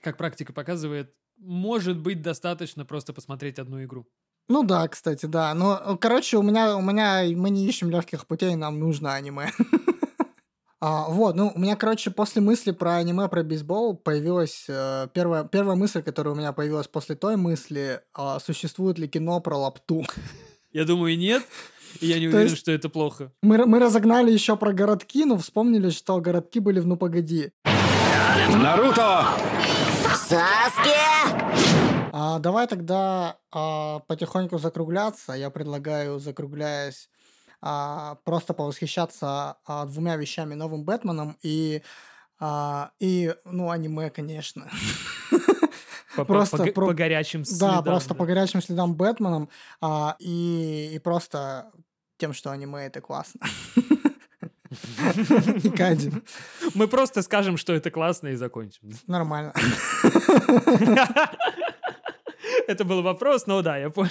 [0.02, 4.06] как практика показывает, может быть достаточно просто посмотреть одну игру.
[4.48, 5.54] Ну да, кстати, да.
[5.54, 9.50] Но, э, короче, у меня, у меня, мы не ищем легких путей, нам нужно аниме.
[10.80, 15.42] А, вот, ну, у меня, короче, после мысли про аниме, про бейсбол появилась э, первая,
[15.42, 20.04] первая мысль, которая у меня появилась после той мысли, а, существует ли кино про лапту.
[20.72, 21.42] Я думаю, нет.
[22.00, 23.32] И я не уверен, что это плохо.
[23.42, 27.50] Мы, мы разогнали еще про городки, но вспомнили, что городки были в «Ну, погоди».
[28.46, 29.26] Наруто!
[32.12, 35.32] А, давай тогда а, потихоньку закругляться.
[35.32, 37.08] Я предлагаю, закругляясь,
[37.60, 40.54] а, просто повосхищаться а, двумя вещами.
[40.54, 41.82] Новым Бэтменом и,
[42.40, 44.68] а, и ну, аниме, конечно.
[46.16, 47.84] По, Просто по горячим Да, следам.
[47.84, 48.14] просто да.
[48.16, 49.48] по горячим следам Бэтменом.
[49.80, 51.70] а, и, и просто
[52.16, 53.40] тем, что аниме это классно.
[55.64, 56.22] И Кадин.
[56.74, 58.90] Мы просто скажем, что это классно и закончим.
[59.06, 59.52] Нормально.
[62.66, 64.10] Это был вопрос, но да, я понял.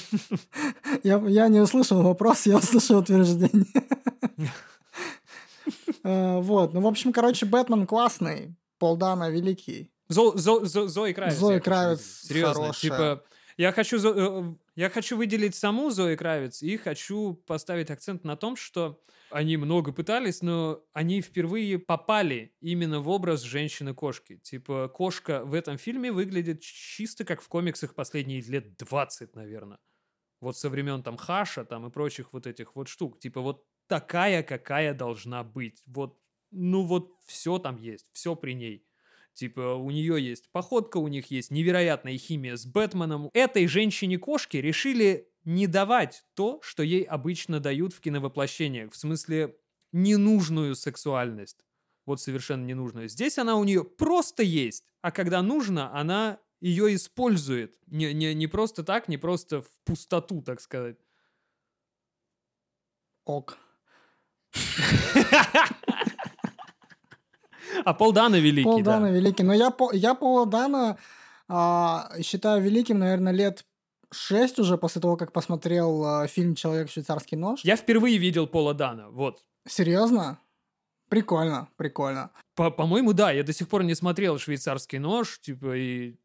[1.03, 3.65] Я, я не услышал вопрос, я услышал утверждение.
[6.03, 9.91] Э, Вот, ну, в общем, короче, Бэтмен классный, Полдана великий.
[10.07, 11.35] Зо, Зо- Зо- Зои Кравец.
[11.37, 12.01] Зои Кравец.
[12.23, 13.23] Серьезно, типа...
[13.57, 18.37] Я хочу, Зо- э, я хочу выделить саму Зои Кравец и хочу поставить акцент на
[18.37, 24.37] том, что они много пытались, но они впервые попали именно в образ женщины-кошки.
[24.37, 29.79] Типа, кошка в этом фильме выглядит чисто как в комиксах последние лет 20, наверное.
[30.39, 33.19] Вот со времен там Хаша там и прочих вот этих вот штук.
[33.19, 35.81] Типа, вот такая, какая должна быть.
[35.85, 36.19] Вот,
[36.51, 38.85] ну вот все там есть, все при ней.
[39.33, 43.29] Типа, у нее есть походка, у них есть невероятная химия с Бэтменом.
[43.33, 48.91] Этой женщине-кошке решили не давать то, что ей обычно дают в киновоплощениях.
[48.91, 49.55] В смысле,
[49.93, 51.65] ненужную сексуальность.
[52.05, 53.07] Вот совершенно ненужную.
[53.07, 57.77] Здесь она у нее просто есть, а когда нужно, она ее использует.
[57.87, 60.97] Не, не, не просто так, не просто в пустоту, так сказать.
[63.23, 63.57] Ок.
[67.85, 69.13] А Пол Дана великий, Пол Дана да.
[69.13, 69.43] великий.
[69.43, 70.97] Но я, я Пола Дана
[71.47, 73.65] а, считаю великим, наверное, лет
[74.11, 77.61] шесть уже после того, как посмотрел а, фильм «Человек швейцарский нож».
[77.63, 79.43] Я впервые видел Пола Дана, вот.
[79.67, 80.39] Серьезно?
[81.09, 82.31] Прикольно, прикольно.
[82.55, 86.15] По- По-моему, да, я до сих пор не смотрел «Швейцарский нож», типа, и...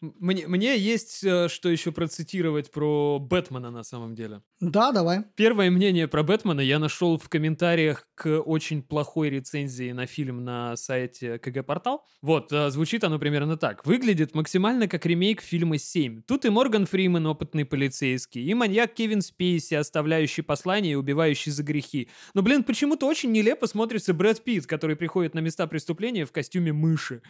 [0.00, 4.42] Мне, мне есть э, что еще процитировать про Бэтмена на самом деле.
[4.60, 5.24] Да, давай.
[5.34, 10.76] Первое мнение про Бэтмена я нашел в комментариях к очень плохой рецензии на фильм на
[10.76, 12.06] сайте КГ Портал.
[12.22, 13.84] Вот, э, звучит оно примерно так.
[13.84, 16.22] Выглядит максимально как ремейк фильма «7».
[16.26, 21.64] Тут и Морган Фриман, опытный полицейский, и маньяк Кевин Спейси, оставляющий послание и убивающий за
[21.64, 22.08] грехи.
[22.34, 26.72] Но, блин, почему-то очень нелепо смотрится Брэд Питт, который приходит на места преступления в костюме
[26.72, 27.22] мыши.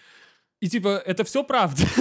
[0.60, 1.82] И типа, это все правда.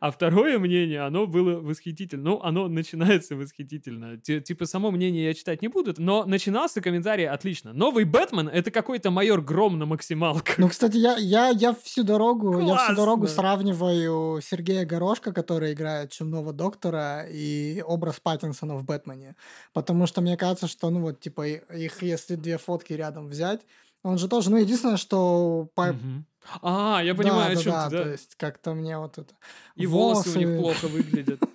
[0.00, 2.22] А второе мнение, оно было восхитительно.
[2.22, 4.16] Ну, оно начинается восхитительно.
[4.16, 7.74] Ти- Типа, само мнение я читать не буду, но начинался комментарий отлично.
[7.74, 10.56] Новый Бэтмен— это какой-то майор Гром на максималках.
[10.58, 12.96] Ну, кстати, я, я, я всю дорогу, я всю Классно.
[12.96, 19.34] дорогу сравниваю Сергея Горошка, который играет Чумного доктора, и образ Паттинсона в Бэтмене.
[19.74, 23.60] Потому что мне кажется, что, ну вот, типа, их, если две фотки рядом взять,
[24.02, 25.68] он же тоже, ну, единственное, что...
[25.74, 26.26] по- Мгм.
[26.62, 28.02] А, я понимаю, да, о чем да, ты, да.
[28.04, 29.34] то есть как-то мне вот это...
[29.76, 31.40] И волосы у них плохо выглядят.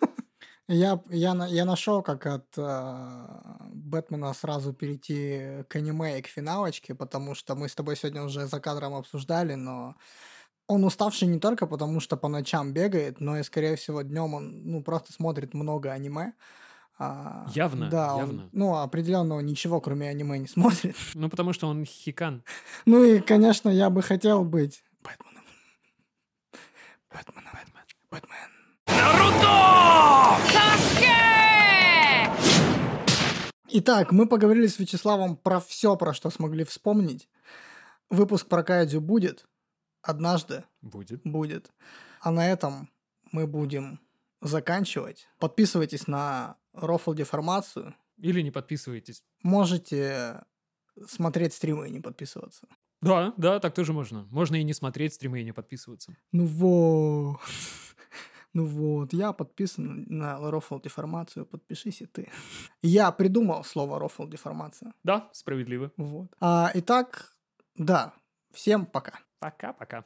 [0.72, 3.28] Я, я, я нашел, как от э,
[3.74, 8.46] Бэтмена сразу перейти к аниме и к финалочке, потому что мы с тобой сегодня уже
[8.46, 9.96] за кадром обсуждали, но
[10.68, 14.62] он уставший не только потому, что по ночам бегает, но и, скорее всего, днем он
[14.64, 16.34] ну, просто смотрит много аниме.
[17.02, 18.50] А, Явно, да, он, явно.
[18.52, 20.98] ну, определенно он ничего, кроме аниме, не смотрит.
[21.14, 22.44] Ну, потому что он хикан.
[22.86, 25.46] Ну и, конечно, я бы хотел быть Бэтменом.
[27.10, 27.54] Бэтменом.
[28.12, 29.50] Бэтмен.
[33.72, 37.30] Итак, мы поговорили с Вячеславом про все, про что смогли вспомнить.
[38.10, 39.46] Выпуск про Кайдзю будет.
[40.02, 41.22] Однажды Будет.
[41.24, 41.72] будет.
[42.22, 42.90] А на этом
[43.32, 44.00] мы будем
[44.42, 45.28] заканчивать.
[45.40, 47.96] Подписывайтесь на Рофл Деформацию.
[48.18, 49.24] Или не подписывайтесь.
[49.44, 50.44] Можете
[51.08, 52.68] смотреть стримы и не подписываться.
[53.02, 54.28] Да, да, так тоже можно.
[54.30, 56.16] Можно и не смотреть стримы и не подписываться.
[56.32, 57.40] Ну вот.
[58.52, 62.32] Ну вот, я подписан на Рофл Деформацию, подпишись и ты.
[62.82, 64.92] Я придумал слово Рофл Деформация.
[65.04, 65.92] Да, справедливо.
[65.98, 66.32] Вот.
[66.40, 67.36] А, итак,
[67.76, 68.12] да,
[68.52, 69.20] всем пока.
[69.38, 70.04] Пока-пока.